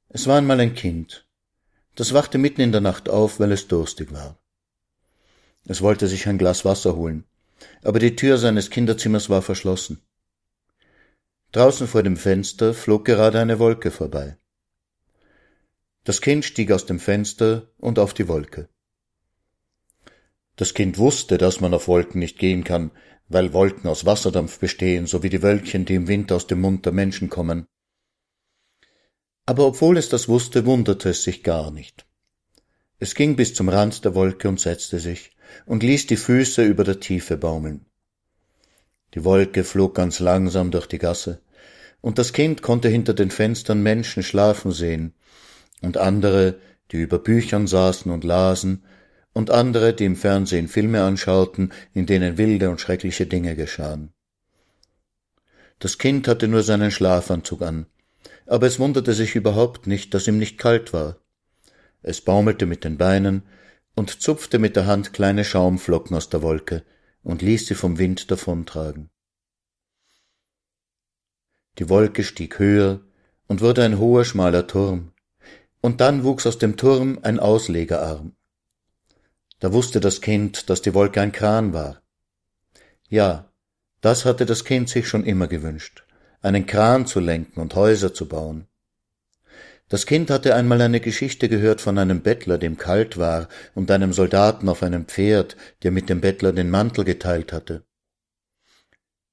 Es 0.10 0.28
war 0.28 0.38
einmal 0.38 0.60
ein 0.60 0.76
Kind. 0.76 1.26
Das 1.96 2.14
wachte 2.14 2.38
mitten 2.38 2.60
in 2.60 2.74
der 2.74 2.82
Nacht 2.82 3.08
auf, 3.08 3.40
weil 3.40 3.54
es 3.54 3.70
durstig 3.70 4.12
war. 4.12 4.38
Es 5.64 5.82
wollte 5.82 6.10
sich 6.10 6.28
ein 6.28 6.38
Glas 6.38 6.66
Wasser 6.66 6.98
holen, 6.98 7.24
aber 7.84 8.00
die 8.00 8.18
Tür 8.18 8.38
seines 8.38 8.70
Kinderzimmers 8.70 9.30
war 9.30 9.42
verschlossen. 9.42 10.02
Draußen 11.54 11.88
vor 11.88 12.04
dem 12.04 12.18
Fenster 12.18 12.74
flog 12.74 13.06
gerade 13.06 13.40
eine 13.40 13.60
Wolke 13.60 13.92
vorbei. 13.92 14.38
Das 16.04 16.20
Kind 16.20 16.44
stieg 16.44 16.70
aus 16.74 16.86
dem 16.86 17.00
Fenster 17.00 17.72
und 17.78 17.98
auf 17.98 18.14
die 18.14 18.28
Wolke. 18.28 18.68
Das 20.58 20.74
Kind 20.74 20.98
wusste, 20.98 21.38
dass 21.38 21.62
man 21.62 21.74
auf 21.74 21.88
Wolken 21.88 22.20
nicht 22.20 22.40
gehen 22.40 22.64
kann, 22.64 22.92
weil 23.30 23.54
Wolken 23.54 23.90
aus 23.90 24.06
Wasserdampf 24.06 24.60
bestehen, 24.60 25.06
so 25.06 25.24
wie 25.24 25.30
die 25.30 25.44
Wölkchen, 25.44 25.86
die 25.86 25.96
im 25.96 26.08
Winter 26.08 26.36
aus 26.36 26.48
dem 26.48 26.62
Mund 26.62 26.86
der 26.86 26.94
Menschen 26.94 27.30
kommen. 27.30 27.68
Aber 29.46 29.68
obwohl 29.68 29.98
es 29.98 30.10
das 30.10 30.28
wusste, 30.28 30.66
wunderte 30.66 31.10
es 31.10 31.24
sich 31.24 31.44
gar 31.44 31.72
nicht. 31.72 32.06
Es 33.00 33.14
ging 33.14 33.36
bis 33.36 33.54
zum 33.54 33.70
Rand 33.70 34.04
der 34.04 34.16
Wolke 34.16 34.50
und 34.50 34.60
setzte 34.60 35.00
sich 35.00 35.32
und 35.66 35.84
ließ 35.84 36.08
die 36.08 36.18
Füße 36.18 36.64
über 36.64 36.84
der 36.84 37.00
Tiefe 37.00 37.38
baumeln. 37.38 37.86
Die 39.14 39.24
Wolke 39.24 39.64
flog 39.64 39.94
ganz 39.96 40.20
langsam 40.20 40.72
durch 40.72 40.88
die 40.88 40.98
Gasse, 40.98 41.40
und 42.02 42.18
das 42.18 42.34
Kind 42.34 42.62
konnte 42.62 42.90
hinter 42.90 43.14
den 43.14 43.32
Fenstern 43.32 43.82
Menschen 43.84 44.24
schlafen 44.24 44.72
sehen, 44.72 45.14
und 45.82 45.98
andere, 45.98 46.60
die 46.92 46.98
über 46.98 47.20
Büchern 47.20 47.68
saßen 47.68 48.12
und 48.12 48.24
lasen, 48.24 48.84
und 49.38 49.52
andere, 49.52 49.94
die 49.94 50.06
im 50.06 50.16
Fernsehen 50.16 50.68
Filme 50.68 51.04
anschauten, 51.04 51.72
in 51.94 52.08
denen 52.08 52.40
wilde 52.40 52.72
und 52.72 52.82
schreckliche 52.82 53.28
Dinge 53.28 53.56
geschahen. 53.56 54.12
Das 55.78 56.00
Kind 56.00 56.28
hatte 56.28 56.48
nur 56.48 56.64
seinen 56.64 56.90
Schlafanzug 56.90 57.62
an, 57.62 57.86
aber 58.48 58.66
es 58.66 58.80
wunderte 58.80 59.14
sich 59.14 59.36
überhaupt 59.36 59.86
nicht, 59.86 60.16
dass 60.16 60.28
ihm 60.28 60.40
nicht 60.40 60.58
kalt 60.58 60.92
war. 60.92 61.18
Es 62.02 62.20
baumelte 62.20 62.66
mit 62.66 62.84
den 62.84 62.98
Beinen 62.98 63.44
und 63.94 64.24
zupfte 64.24 64.58
mit 64.58 64.76
der 64.76 64.88
Hand 64.88 65.14
kleine 65.14 65.46
Schaumflocken 65.46 66.18
aus 66.18 66.30
der 66.30 66.42
Wolke 66.42 66.84
und 67.22 67.44
ließ 67.44 67.68
sie 67.68 67.76
vom 67.76 68.00
Wind 68.00 68.32
davontragen. 68.32 69.12
Die 71.78 71.90
Wolke 71.90 72.24
stieg 72.24 72.58
höher 72.58 73.02
und 73.48 73.62
wurde 73.62 73.84
ein 73.84 74.00
hoher, 74.00 74.26
schmaler 74.26 74.66
Turm, 74.66 75.12
und 75.80 76.02
dann 76.02 76.24
wuchs 76.24 76.48
aus 76.48 76.58
dem 76.58 76.76
Turm 76.76 77.20
ein 77.22 77.40
Auslegerarm. 77.40 78.37
Da 79.60 79.74
wusste 79.74 80.00
das 80.00 80.22
Kind, 80.22 80.70
dass 80.70 80.82
die 80.82 80.94
Wolke 80.94 81.20
ein 81.22 81.32
Kran 81.32 81.74
war. 81.74 82.02
Ja, 83.10 83.52
das 84.02 84.26
hatte 84.26 84.46
das 84.46 84.64
Kind 84.64 84.90
sich 84.90 85.08
schon 85.08 85.26
immer 85.26 85.48
gewünscht, 85.48 86.06
einen 86.42 86.66
Kran 86.66 87.08
zu 87.08 87.20
lenken 87.20 87.60
und 87.60 87.74
Häuser 87.74 88.14
zu 88.14 88.28
bauen. 88.28 88.68
Das 89.90 90.06
Kind 90.06 90.30
hatte 90.30 90.54
einmal 90.54 90.82
eine 90.82 91.00
Geschichte 91.00 91.48
gehört 91.48 91.80
von 91.80 91.98
einem 91.98 92.22
Bettler, 92.22 92.58
dem 92.58 92.78
kalt 92.78 93.18
war, 93.18 93.48
und 93.74 93.90
einem 93.90 94.12
Soldaten 94.12 94.68
auf 94.68 94.84
einem 94.84 95.06
Pferd, 95.06 95.56
der 95.82 95.92
mit 95.92 96.10
dem 96.10 96.20
Bettler 96.20 96.52
den 96.52 96.70
Mantel 96.70 97.06
geteilt 97.06 97.54
hatte. 97.54 97.86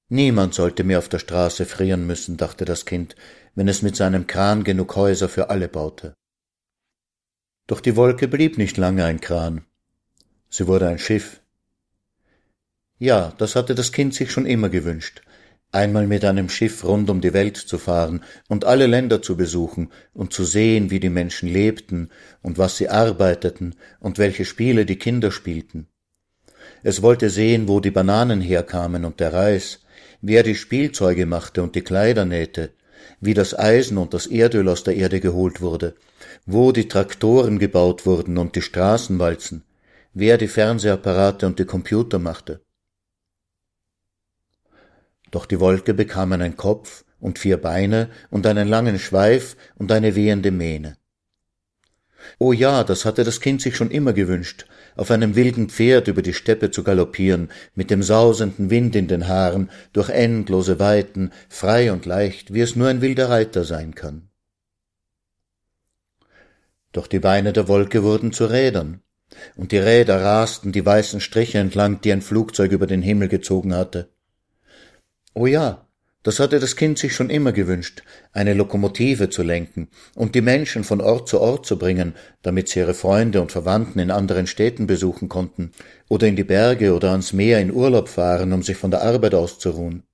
Niemand 0.08 0.54
sollte 0.54 0.84
mehr 0.84 0.98
auf 0.98 1.08
der 1.08 1.18
Straße 1.18 1.66
frieren 1.66 2.06
müssen, 2.06 2.36
dachte 2.36 2.64
das 2.64 2.86
Kind, 2.86 3.16
wenn 3.56 3.66
es 3.68 3.82
mit 3.82 3.96
seinem 3.96 4.26
Kran 4.28 4.62
genug 4.62 4.94
Häuser 4.94 5.28
für 5.28 5.50
alle 5.50 5.68
baute. 5.68 6.14
Doch 7.66 7.80
die 7.80 7.96
Wolke 7.96 8.28
blieb 8.28 8.56
nicht 8.56 8.76
lange 8.76 9.04
ein 9.04 9.20
Kran. 9.20 9.64
Sie 10.56 10.68
wurde 10.68 10.86
ein 10.86 11.00
Schiff. 11.00 11.40
Ja, 13.00 13.32
das 13.38 13.56
hatte 13.56 13.74
das 13.74 13.90
Kind 13.90 14.14
sich 14.14 14.30
schon 14.30 14.46
immer 14.46 14.68
gewünscht, 14.68 15.22
einmal 15.72 16.06
mit 16.06 16.24
einem 16.24 16.48
Schiff 16.48 16.84
rund 16.84 17.10
um 17.10 17.20
die 17.20 17.32
Welt 17.32 17.56
zu 17.56 17.76
fahren 17.76 18.22
und 18.46 18.64
alle 18.64 18.86
Länder 18.86 19.20
zu 19.20 19.36
besuchen 19.36 19.90
und 20.12 20.32
zu 20.32 20.44
sehen, 20.44 20.92
wie 20.92 21.00
die 21.00 21.08
Menschen 21.08 21.48
lebten 21.48 22.10
und 22.40 22.56
was 22.56 22.76
sie 22.76 22.88
arbeiteten 22.88 23.74
und 23.98 24.18
welche 24.18 24.44
Spiele 24.44 24.86
die 24.86 24.94
Kinder 24.94 25.32
spielten. 25.32 25.88
Es 26.84 27.02
wollte 27.02 27.30
sehen, 27.30 27.66
wo 27.66 27.80
die 27.80 27.90
Bananen 27.90 28.40
herkamen 28.40 29.04
und 29.04 29.18
der 29.18 29.32
Reis, 29.32 29.80
wer 30.22 30.44
die 30.44 30.54
Spielzeuge 30.54 31.26
machte 31.26 31.64
und 31.64 31.74
die 31.74 31.82
Kleider 31.82 32.26
nähte, 32.26 32.70
wie 33.20 33.34
das 33.34 33.58
Eisen 33.58 33.98
und 33.98 34.14
das 34.14 34.28
Erdöl 34.28 34.68
aus 34.68 34.84
der 34.84 34.94
Erde 34.94 35.18
geholt 35.18 35.60
wurde, 35.60 35.96
wo 36.46 36.70
die 36.70 36.86
Traktoren 36.86 37.58
gebaut 37.58 38.06
wurden 38.06 38.38
und 38.38 38.54
die 38.54 38.62
Straßenwalzen, 38.62 39.64
wer 40.14 40.38
die 40.38 40.48
Fernsehapparate 40.48 41.46
und 41.46 41.58
die 41.58 41.64
Computer 41.64 42.18
machte. 42.18 42.62
Doch 45.30 45.46
die 45.46 45.58
Wolke 45.58 45.92
bekam 45.92 46.32
einen 46.32 46.56
Kopf 46.56 47.04
und 47.18 47.40
vier 47.40 47.56
Beine 47.56 48.08
und 48.30 48.46
einen 48.46 48.68
langen 48.68 49.00
Schweif 49.00 49.56
und 49.74 49.90
eine 49.90 50.14
wehende 50.14 50.52
Mähne. 50.52 50.96
Oh 52.38 52.52
ja, 52.52 52.84
das 52.84 53.04
hatte 53.04 53.24
das 53.24 53.40
Kind 53.40 53.60
sich 53.60 53.76
schon 53.76 53.90
immer 53.90 54.12
gewünscht, 54.12 54.66
auf 54.96 55.10
einem 55.10 55.34
wilden 55.34 55.68
Pferd 55.68 56.08
über 56.08 56.22
die 56.22 56.32
Steppe 56.32 56.70
zu 56.70 56.82
galoppieren, 56.84 57.50
mit 57.74 57.90
dem 57.90 58.02
sausenden 58.02 58.70
Wind 58.70 58.96
in 58.96 59.08
den 59.08 59.28
Haaren, 59.28 59.70
durch 59.92 60.08
endlose 60.08 60.78
Weiten, 60.78 61.32
frei 61.48 61.92
und 61.92 62.06
leicht, 62.06 62.54
wie 62.54 62.60
es 62.60 62.76
nur 62.76 62.88
ein 62.88 63.02
wilder 63.02 63.28
Reiter 63.28 63.64
sein 63.64 63.94
kann. 63.94 64.30
Doch 66.92 67.08
die 67.08 67.18
Beine 67.18 67.52
der 67.52 67.68
Wolke 67.68 68.04
wurden 68.04 68.32
zu 68.32 68.46
Rädern, 68.46 69.02
und 69.56 69.72
die 69.72 69.78
Räder 69.78 70.22
rasten 70.22 70.72
die 70.72 70.84
weißen 70.84 71.20
Striche 71.20 71.58
entlang, 71.58 72.00
die 72.00 72.12
ein 72.12 72.22
Flugzeug 72.22 72.72
über 72.72 72.86
den 72.86 73.02
Himmel 73.02 73.28
gezogen 73.28 73.74
hatte. 73.74 74.08
Oh 75.34 75.46
ja, 75.46 75.84
das 76.24 76.40
hatte 76.40 76.58
das 76.58 76.74
Kind 76.74 76.98
sich 76.98 77.14
schon 77.14 77.28
immer 77.28 77.52
gewünscht, 77.52 78.02
eine 78.32 78.54
Lokomotive 78.54 79.28
zu 79.28 79.42
lenken 79.42 79.88
und 80.14 80.34
die 80.34 80.40
Menschen 80.40 80.82
von 80.82 81.02
Ort 81.02 81.28
zu 81.28 81.38
Ort 81.38 81.66
zu 81.66 81.78
bringen, 81.78 82.14
damit 82.40 82.70
sie 82.70 82.78
ihre 82.78 82.94
Freunde 82.94 83.42
und 83.42 83.52
Verwandten 83.52 83.98
in 83.98 84.10
anderen 84.10 84.46
Städten 84.46 84.86
besuchen 84.86 85.28
konnten 85.28 85.72
oder 86.08 86.26
in 86.26 86.34
die 86.34 86.44
Berge 86.44 86.94
oder 86.94 87.10
ans 87.10 87.34
Meer 87.34 87.60
in 87.60 87.70
Urlaub 87.70 88.08
fahren, 88.08 88.54
um 88.54 88.62
sich 88.62 88.78
von 88.78 88.90
der 88.90 89.02
Arbeit 89.02 89.34
auszuruhen. 89.34 90.04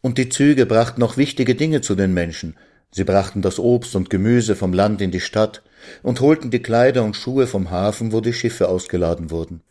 Und 0.00 0.18
die 0.18 0.28
Züge 0.28 0.66
brachten 0.66 1.00
noch 1.00 1.16
wichtige 1.16 1.54
Dinge 1.54 1.80
zu 1.80 1.94
den 1.94 2.12
Menschen. 2.12 2.56
Sie 2.90 3.04
brachten 3.04 3.40
das 3.40 3.60
Obst 3.60 3.94
und 3.94 4.10
Gemüse 4.10 4.56
vom 4.56 4.72
Land 4.72 5.00
in 5.00 5.12
die 5.12 5.20
Stadt 5.20 5.62
und 6.02 6.20
holten 6.20 6.50
die 6.50 6.62
Kleider 6.62 7.04
und 7.04 7.16
Schuhe 7.16 7.46
vom 7.46 7.70
Hafen, 7.70 8.12
wo 8.12 8.20
die 8.20 8.32
Schiffe 8.32 8.68
ausgeladen 8.68 9.30
wurden. 9.30 9.62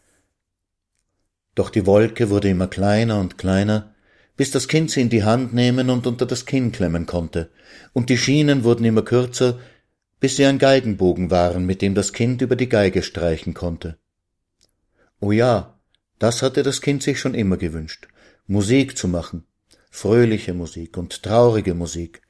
Doch 1.55 1.69
die 1.69 1.85
Wolke 1.85 2.29
wurde 2.29 2.49
immer 2.49 2.67
kleiner 2.67 3.19
und 3.19 3.37
kleiner, 3.37 3.93
bis 4.37 4.51
das 4.51 4.67
Kind 4.67 4.89
sie 4.89 5.01
in 5.01 5.09
die 5.09 5.23
Hand 5.23 5.53
nehmen 5.53 5.89
und 5.89 6.07
unter 6.07 6.25
das 6.25 6.45
Kinn 6.45 6.71
klemmen 6.71 7.05
konnte, 7.05 7.51
und 7.93 8.09
die 8.09 8.17
Schienen 8.17 8.63
wurden 8.63 8.85
immer 8.85 9.03
kürzer, 9.03 9.59
bis 10.19 10.37
sie 10.37 10.45
ein 10.45 10.59
Geigenbogen 10.59 11.31
waren, 11.31 11.65
mit 11.65 11.81
dem 11.81 11.95
das 11.95 12.13
Kind 12.13 12.41
über 12.41 12.55
die 12.55 12.69
Geige 12.69 13.03
streichen 13.03 13.53
konnte. 13.53 13.97
Oh 15.19 15.31
ja, 15.31 15.79
das 16.19 16.41
hatte 16.41 16.63
das 16.63 16.81
Kind 16.81 17.03
sich 17.03 17.19
schon 17.19 17.33
immer 17.33 17.57
gewünscht, 17.57 18.07
Musik 18.47 18.97
zu 18.97 19.07
machen, 19.07 19.45
fröhliche 19.89 20.53
Musik 20.53 20.97
und 20.97 21.23
traurige 21.23 21.73
Musik, 21.73 22.21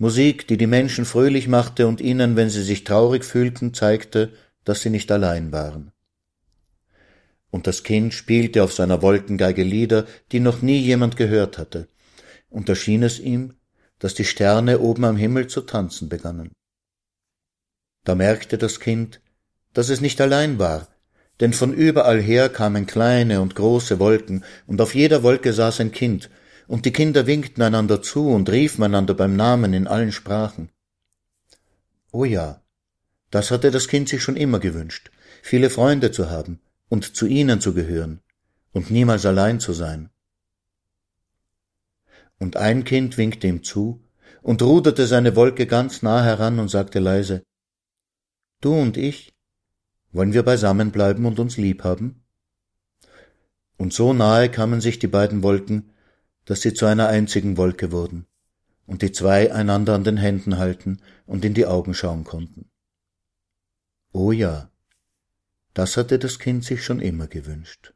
Musik, 0.00 0.48
die 0.48 0.56
die 0.56 0.66
Menschen 0.66 1.04
fröhlich 1.04 1.46
machte 1.46 1.86
und 1.86 2.00
ihnen, 2.00 2.34
wenn 2.34 2.50
sie 2.50 2.62
sich 2.62 2.82
traurig 2.82 3.24
fühlten, 3.24 3.72
zeigte, 3.74 4.32
dass 4.64 4.80
sie 4.80 4.90
nicht 4.90 5.12
allein 5.12 5.52
waren 5.52 5.92
und 7.50 7.66
das 7.66 7.82
Kind 7.82 8.14
spielte 8.14 8.62
auf 8.62 8.72
seiner 8.72 9.02
Wolkengeige 9.02 9.62
Lieder, 9.62 10.06
die 10.32 10.40
noch 10.40 10.62
nie 10.62 10.78
jemand 10.78 11.16
gehört 11.16 11.58
hatte, 11.58 11.88
und 12.48 12.68
da 12.68 12.74
schien 12.74 13.02
es 13.02 13.18
ihm, 13.18 13.54
dass 13.98 14.14
die 14.14 14.24
Sterne 14.24 14.78
oben 14.78 15.04
am 15.04 15.16
Himmel 15.16 15.48
zu 15.48 15.62
tanzen 15.62 16.08
begannen. 16.08 16.52
Da 18.04 18.14
merkte 18.14 18.56
das 18.56 18.80
Kind, 18.80 19.20
dass 19.74 19.88
es 19.88 20.00
nicht 20.00 20.20
allein 20.20 20.58
war, 20.58 20.88
denn 21.40 21.52
von 21.52 21.72
überall 21.72 22.20
her 22.20 22.48
kamen 22.48 22.86
kleine 22.86 23.40
und 23.40 23.54
große 23.54 23.98
Wolken, 23.98 24.44
und 24.66 24.80
auf 24.80 24.94
jeder 24.94 25.22
Wolke 25.22 25.52
saß 25.52 25.80
ein 25.80 25.92
Kind, 25.92 26.30
und 26.70 26.86
die 26.86 26.92
Kinder 26.92 27.26
winkten 27.26 27.62
einander 27.62 28.00
zu 28.00 28.28
und 28.28 28.48
riefen 28.48 28.84
einander 28.84 29.14
beim 29.14 29.34
Namen 29.34 29.72
in 29.74 29.88
allen 29.88 30.12
Sprachen. 30.12 30.70
Oh 32.12 32.24
ja, 32.24 32.62
das 33.32 33.50
hatte 33.50 33.72
das 33.72 33.88
Kind 33.88 34.08
sich 34.08 34.22
schon 34.22 34.36
immer 34.36 34.60
gewünscht, 34.60 35.10
viele 35.42 35.68
Freunde 35.68 36.12
zu 36.12 36.30
haben, 36.30 36.60
und 36.88 37.16
zu 37.16 37.26
ihnen 37.26 37.60
zu 37.60 37.74
gehören 37.74 38.20
und 38.70 38.88
niemals 38.88 39.26
allein 39.26 39.58
zu 39.58 39.72
sein. 39.72 40.10
Und 42.38 42.56
ein 42.56 42.84
Kind 42.84 43.18
winkte 43.18 43.48
ihm 43.48 43.64
zu 43.64 44.04
und 44.40 44.62
ruderte 44.62 45.08
seine 45.08 45.34
Wolke 45.34 45.66
ganz 45.66 46.02
nah 46.02 46.22
heran 46.22 46.60
und 46.60 46.68
sagte 46.68 47.00
leise 47.00 47.42
Du 48.60 48.74
und 48.74 48.96
ich, 48.96 49.34
wollen 50.12 50.34
wir 50.34 50.44
beisammen 50.44 50.92
bleiben 50.92 51.26
und 51.26 51.40
uns 51.40 51.56
lieb 51.56 51.82
haben? 51.82 52.22
Und 53.76 53.92
so 53.92 54.12
nahe 54.12 54.48
kamen 54.48 54.80
sich 54.80 55.00
die 55.00 55.08
beiden 55.08 55.42
Wolken, 55.42 55.90
dass 56.50 56.62
sie 56.62 56.74
zu 56.74 56.84
einer 56.86 57.06
einzigen 57.06 57.56
Wolke 57.56 57.92
wurden 57.92 58.26
und 58.84 59.02
die 59.02 59.12
zwei 59.12 59.52
einander 59.54 59.94
an 59.94 60.02
den 60.02 60.16
Händen 60.16 60.58
halten 60.58 61.00
und 61.24 61.44
in 61.44 61.54
die 61.54 61.64
Augen 61.64 61.94
schauen 61.94 62.24
konnten. 62.24 62.68
Oh 64.12 64.32
ja, 64.32 64.68
das 65.74 65.96
hatte 65.96 66.18
das 66.18 66.40
Kind 66.40 66.64
sich 66.64 66.84
schon 66.84 66.98
immer 66.98 67.28
gewünscht. 67.28 67.94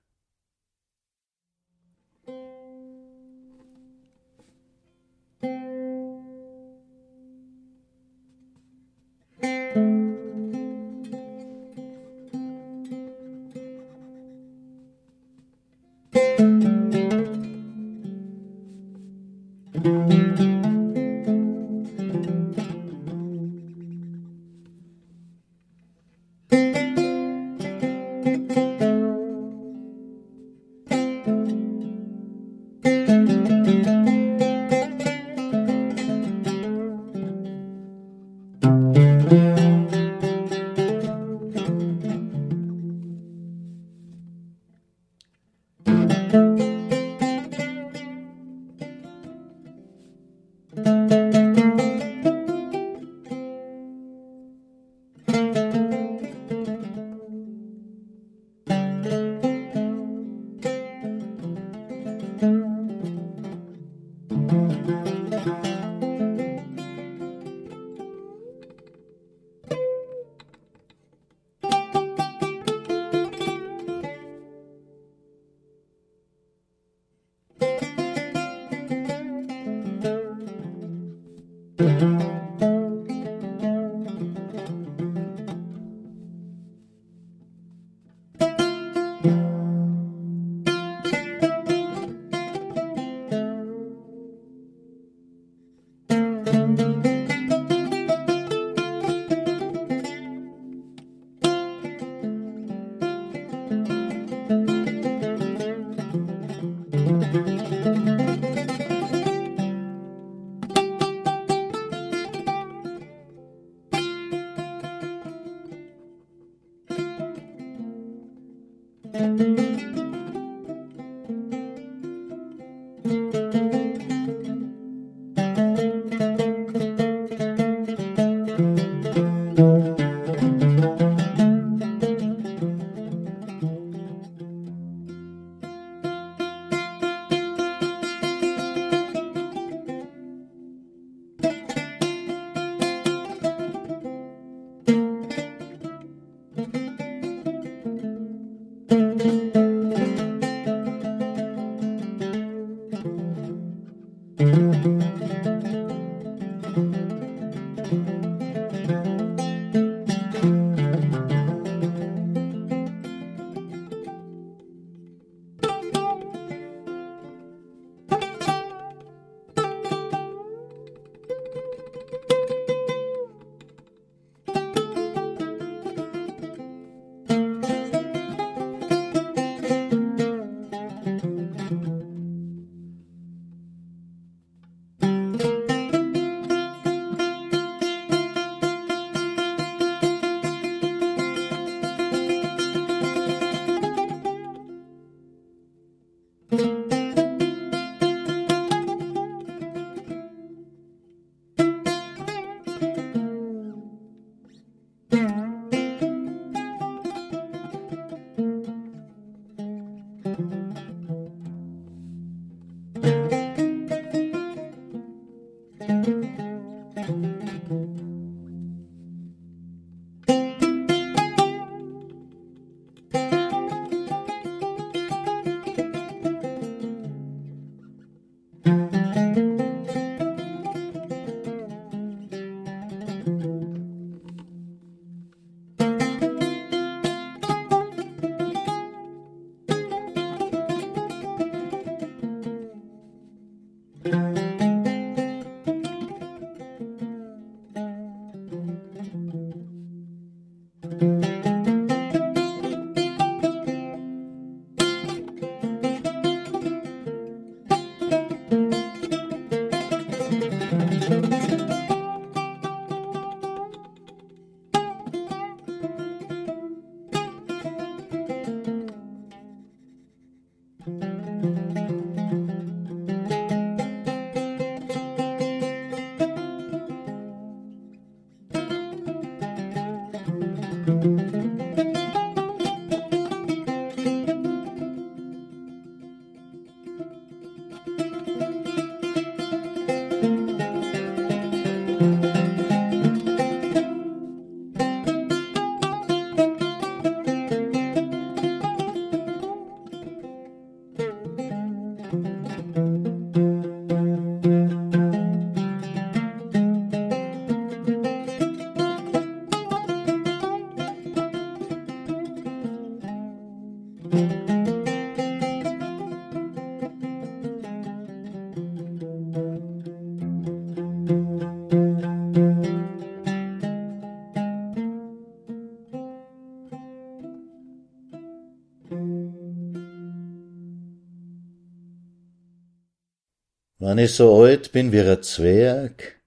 Wenn 333.95 334.07
ich 334.07 334.17
so 334.17 334.43
alt 334.43 334.73
bin 334.73 334.91
wie 334.91 335.03
ein 335.03 335.23
Zwerg, 335.23 336.21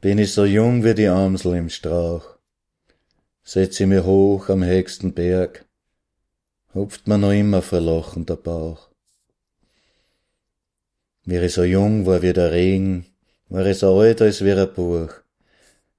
bin 0.00 0.18
ich 0.18 0.32
so 0.32 0.44
jung 0.44 0.82
wie 0.82 0.94
die 0.94 1.06
Amsel 1.06 1.54
im 1.54 1.70
Strauch. 1.70 2.38
Setz 3.44 3.78
ich 3.78 3.86
mir 3.86 4.04
hoch 4.04 4.48
am 4.48 4.64
höchsten 4.64 5.14
Berg, 5.14 5.64
hupft 6.74 7.06
mir 7.06 7.18
noch 7.18 7.30
immer 7.30 7.62
verlochen 7.62 8.26
der 8.26 8.34
Bauch. 8.34 8.90
Wie 11.24 11.38
ich 11.38 11.54
so 11.54 11.62
jung 11.62 12.04
war 12.04 12.22
wie 12.22 12.32
der 12.32 12.50
Regen, 12.50 13.06
war 13.48 13.64
ich 13.64 13.78
so 13.78 14.00
alt 14.00 14.20
als 14.20 14.44
wie 14.44 14.50
ein 14.50 14.74
Buch, 14.74 15.12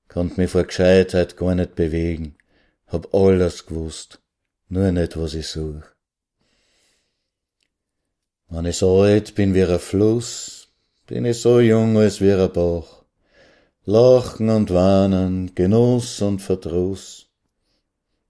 konnt 0.09 0.37
mich 0.37 0.51
vor 0.51 0.65
Gescheitheit 0.65 1.37
gar 1.37 1.55
nicht 1.55 1.75
bewegen, 1.75 2.35
hab 2.87 3.15
alles 3.15 3.67
gewusst, 3.67 4.19
nur 4.67 4.91
nicht, 4.91 5.15
was 5.15 5.33
ich 5.33 5.47
such. 5.47 5.96
Ich 8.49 8.77
so 8.77 9.01
alt 9.01 9.35
bin 9.35 9.53
wie 9.53 9.63
ein 9.63 9.79
Fluss, 9.79 10.69
bin 11.05 11.25
ich 11.25 11.41
so 11.41 11.59
jung 11.59 11.97
als 11.97 12.21
wie 12.21 12.31
ein 12.31 12.51
Bach. 12.53 13.03
Lachen 13.83 14.49
und 14.49 14.73
Weinen, 14.73 15.53
Genuss 15.53 16.21
und 16.21 16.41
Verdruss, 16.41 17.29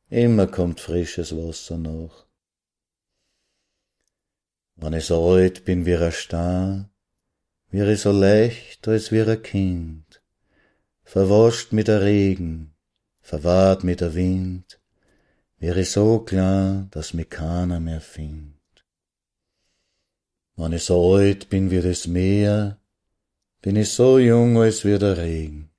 immer 0.09 0.47
kommt 0.47 0.79
frisches 0.79 1.35
Wasser 1.35 1.77
nach. 1.77 2.25
Ich 4.95 5.05
so 5.05 5.31
alt 5.31 5.65
bin 5.65 5.85
wie 5.85 5.95
ein 5.95 6.11
Stein, 6.11 6.89
wir 7.69 7.97
so 7.97 8.11
leicht 8.11 8.87
als 8.87 9.11
wie 9.11 9.21
ein 9.21 9.41
Kind, 9.41 10.21
verwascht 11.03 11.73
mit 11.73 11.87
der 11.87 12.01
Regen, 12.01 12.75
verwahrt 13.21 13.83
mit 13.83 14.01
der 14.01 14.13
Wind, 14.15 14.79
wir 15.57 15.83
so 15.85 16.19
klar, 16.19 16.87
dass 16.91 17.13
mich 17.13 17.29
keiner 17.29 17.79
mehr 17.79 18.01
findet. 18.01 18.56
Wenn 20.59 20.73
ich 20.73 20.85
so 20.85 21.13
alt 21.13 21.49
bin 21.49 21.69
wie 21.69 21.81
das 21.81 22.07
Meer, 22.07 22.79
bin 23.61 23.75
ich 23.75 23.91
so 23.91 24.17
jung 24.17 24.57
als 24.57 24.83
wie 24.83 24.97
der 24.97 25.15
Regen. 25.15 25.69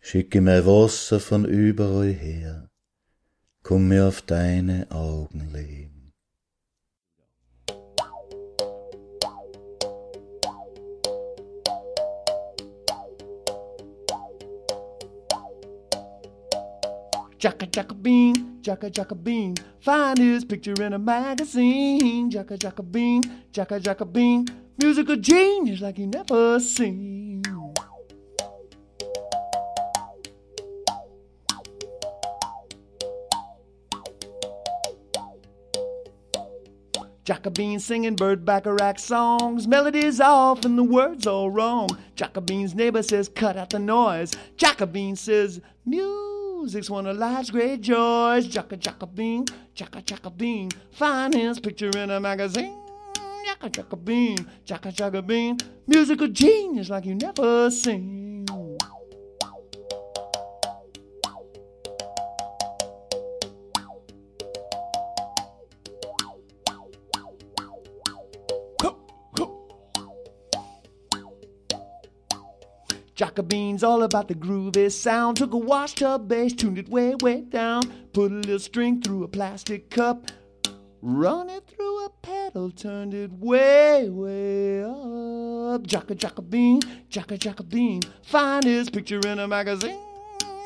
Schicke 0.00 0.40
mein 0.40 0.64
Wasser 0.64 1.20
von 1.20 1.44
überall 1.44 2.10
her, 2.12 2.70
komm 3.62 3.88
mir 3.88 4.08
auf 4.08 4.22
deine 4.22 4.90
Augen 4.90 5.52
legen. 5.52 5.91
Jacka 17.42 17.66
Jacka 17.66 17.94
Bean, 17.94 18.62
Jacka 18.62 18.88
Jacka 18.88 19.16
Bean. 19.16 19.56
Find 19.80 20.16
his 20.16 20.44
picture 20.44 20.80
in 20.80 20.92
a 20.92 20.98
magazine. 21.00 22.30
Jacka 22.30 22.56
Jacka 22.56 22.84
Bean, 22.84 23.20
Jacka 23.50 23.80
Jacka 23.80 24.04
Bean. 24.04 24.46
Musical 24.80 25.16
genius 25.16 25.80
like 25.80 25.98
you 25.98 26.06
never 26.06 26.60
seen. 26.60 27.42
Jacobin 37.24 37.80
singing 37.80 38.14
Bird 38.14 38.48
songs. 39.00 39.66
Melodies 39.66 40.20
off 40.20 40.64
and 40.64 40.78
the 40.78 40.84
words 40.84 41.26
all 41.26 41.50
wrong. 41.50 41.88
Jacobin's 42.14 42.76
neighbor 42.76 43.02
says, 43.02 43.28
cut 43.28 43.56
out 43.56 43.70
the 43.70 43.80
noise. 43.80 44.32
Jacobin 44.56 45.16
says, 45.16 45.60
music's 46.62 46.88
one 46.88 47.08
of 47.08 47.16
life's 47.16 47.50
great 47.50 47.80
joys. 47.80 48.46
Jacka 48.46 48.76
Jacobin, 48.76 49.44
Jacka 49.74 50.00
Jacobin. 50.00 50.70
Find 50.92 51.34
his 51.34 51.58
picture 51.58 51.90
in 51.98 52.08
a 52.12 52.20
magazine. 52.20 52.78
Jacka 53.44 53.68
Jacobin, 53.68 54.36
Jacka 54.64 54.92
Jacobin. 54.92 55.58
Musical 55.88 56.28
genius 56.28 56.88
like 56.88 57.04
you 57.04 57.16
never 57.16 57.68
seen. 57.68 58.31
Jacobine's 73.14 73.84
all 73.84 74.02
about 74.02 74.28
the 74.28 74.34
groovy 74.34 74.90
sound. 74.90 75.36
Took 75.36 75.52
a 75.52 75.58
washtub 75.58 76.28
bass, 76.28 76.54
tuned 76.54 76.78
it 76.78 76.88
way, 76.88 77.14
way 77.16 77.42
down. 77.42 77.82
Put 78.12 78.32
a 78.32 78.36
little 78.36 78.58
string 78.58 79.02
through 79.02 79.24
a 79.24 79.28
plastic 79.28 79.90
cup. 79.90 80.30
Run 81.02 81.50
it 81.50 81.66
through 81.66 82.04
a 82.04 82.10
pedal, 82.22 82.70
turned 82.70 83.12
it 83.12 83.32
way, 83.32 84.08
way 84.08 84.84
up. 84.84 85.86
Jacka 85.86 86.14
Jacobine, 86.14 86.80
Jacka 87.08 87.36
Jacobine. 87.36 88.02
Find 88.22 88.64
his 88.64 88.88
picture 88.88 89.20
in 89.26 89.40
a 89.40 89.48
magazine. 89.48 89.98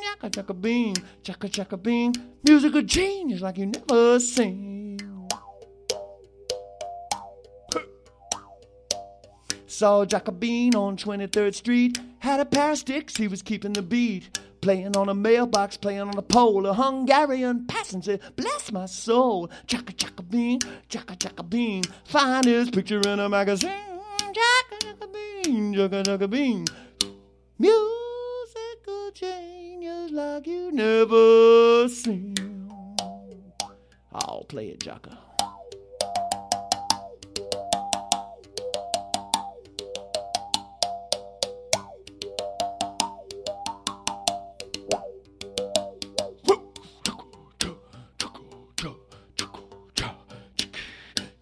Jacka 0.04 0.30
Jacobine, 0.30 0.96
Jacka 1.22 1.48
Jacobine. 1.48 2.14
Musical 2.46 2.82
genius 2.82 3.40
like 3.40 3.58
you 3.58 3.66
never 3.66 4.20
seen. 4.20 4.75
Saw 9.76 10.06
Jacobine 10.06 10.74
on 10.74 10.96
23rd 10.96 11.54
Street. 11.54 12.00
Had 12.20 12.40
a 12.40 12.46
pair 12.46 12.70
of 12.70 12.78
sticks, 12.78 13.14
he 13.14 13.28
was 13.28 13.42
keeping 13.42 13.74
the 13.74 13.82
beat. 13.82 14.38
Playing 14.62 14.96
on 14.96 15.10
a 15.10 15.14
mailbox, 15.14 15.76
playing 15.76 16.00
on 16.00 16.16
a 16.16 16.22
pole. 16.22 16.64
A 16.64 16.72
Hungarian 16.72 17.66
passenger, 17.66 18.18
bless 18.36 18.72
my 18.72 18.86
soul. 18.86 19.50
Jacka 19.66 19.92
Jacobine, 19.92 20.62
Jacka 20.88 21.14
Jacobine. 21.16 21.84
Find 22.06 22.46
his 22.46 22.70
picture 22.70 23.02
in 23.06 23.20
a 23.20 23.28
magazine. 23.28 23.70
Jacka 24.18 24.78
Jacobine, 24.80 25.74
Jacka 25.74 26.02
Jacobine. 26.04 26.66
Musical 27.58 29.10
genius 29.12 30.10
like 30.10 30.46
you 30.46 30.72
never 30.72 31.86
seen. 31.90 32.34
I'll 34.10 34.46
play 34.48 34.68
it, 34.68 34.80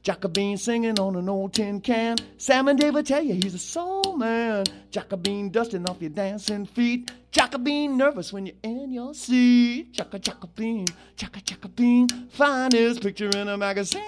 Jacka. 0.05 0.28
Jacobine 0.28 0.59
singing 0.59 0.98
on 1.00 1.16
an 1.16 1.28
old 1.28 1.55
tin 1.55 1.80
can. 1.80 2.16
Sam 2.36 2.68
and 2.68 2.78
Dave 2.78 2.94
will 2.94 3.02
tell 3.02 3.22
you 3.22 3.34
he's 3.34 3.55
a 3.55 3.59
soul 3.59 4.16
man. 4.16 4.64
Jacobine 4.90 5.50
dusting 5.50 5.88
off 5.88 6.00
your 6.00 6.11
dancing 6.11 6.66
feet. 6.66 7.11
Jacobine 7.32 7.96
nervous 7.96 8.32
when 8.32 8.46
you're 8.46 8.55
in 8.62 8.92
your 8.92 9.14
seat. 9.14 9.92
Jacka 9.92 10.18
Jacobine, 10.18 10.86
Jacka 11.16 11.40
Jacobine. 11.40 12.09
Find 12.30 12.72
his 12.72 12.98
picture 12.98 13.30
in 13.30 13.48
a 13.48 13.57
magazine. 13.57 14.02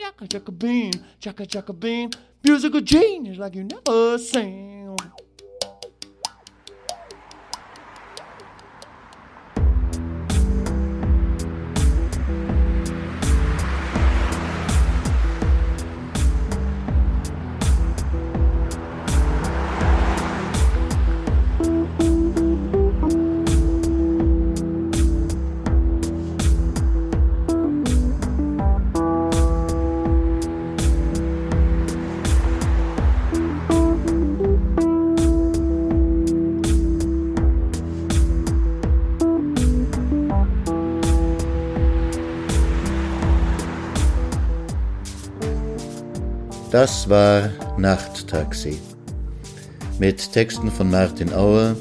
Jacka 0.00 0.26
Jacobine, 0.26 1.04
Jacka 1.20 1.46
Jacobine. 1.46 2.10
Musical 2.42 2.80
genius 2.80 3.36
like 3.36 3.54
you 3.54 3.64
never 3.64 4.16
seen. 4.16 4.79
Das 46.80 47.06
war 47.10 47.50
Nachttaxi. 47.76 48.78
Mit 49.98 50.32
Texten 50.32 50.70
von 50.70 50.90
Martin 50.90 51.30
Auer 51.30 51.76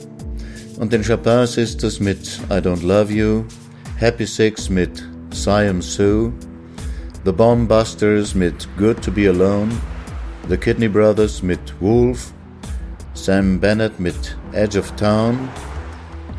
und 0.78 0.92
den 0.92 1.06
Chopin 1.06 1.48
Sisters 1.48 2.02
mit 2.02 2.42
I 2.50 2.56
Don't 2.56 2.86
Love 2.86 3.10
You, 3.10 3.46
Happy 3.96 4.26
Six 4.26 4.70
mit 4.70 4.92
Siam 5.32 5.82
Sue, 5.82 6.34
The 7.24 7.32
Bomb 7.32 7.66
Busters 7.66 8.36
mit 8.36 8.68
Good 8.78 9.02
to 9.02 9.10
Be 9.10 9.30
Alone, 9.30 9.72
The 10.50 10.58
Kidney 10.58 10.90
Brothers 10.90 11.42
mit 11.42 11.62
Wolf, 11.80 12.34
Sam 13.14 13.58
Bennett 13.58 14.02
mit 14.02 14.38
Edge 14.52 14.78
of 14.78 14.92
Town, 14.98 15.48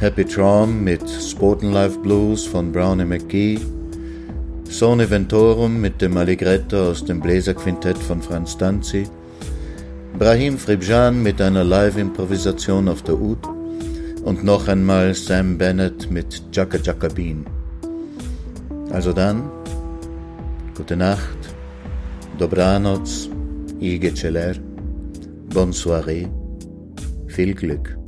Happy 0.01 0.27
Traum 0.27 0.85
mit 0.85 1.09
Spoken 1.09 1.73
Life 1.73 1.99
Blues 2.01 2.45
von 2.45 2.71
Brownie 2.71 3.07
McGee, 3.07 3.59
Sone 4.81 5.11
Ventorum 5.11 5.79
mit 5.79 6.01
dem 6.01 6.17
Allegretto 6.17 6.89
aus 6.89 7.05
dem 7.05 7.21
Bläserquintett 7.21 7.99
von 7.99 8.23
Franz 8.23 8.57
Danzi, 8.57 9.07
Brahim 10.19 10.57
Fribjan 10.57 11.23
mit 11.23 11.39
einer 11.43 11.65
Live-Improvisation 11.65 12.89
auf 12.89 13.03
der 13.03 13.21
Ud 13.21 13.47
und 14.25 14.43
noch 14.43 14.69
einmal 14.69 15.13
Sam 15.15 15.59
Bennett 15.59 16.11
mit 16.11 16.45
Jacka 16.51 16.79
Jacka 16.79 17.09
Bean. 17.09 17.45
Also 18.91 19.13
dann, 19.13 19.51
gute 20.75 20.97
Nacht, 20.97 21.55
Dobranoc, 22.39 23.07
Ige 23.81 24.15
Celer, 24.15 24.55
bonne 25.53 25.75
soirée, 25.75 26.27
viel 27.27 27.55
Glück. 27.55 28.00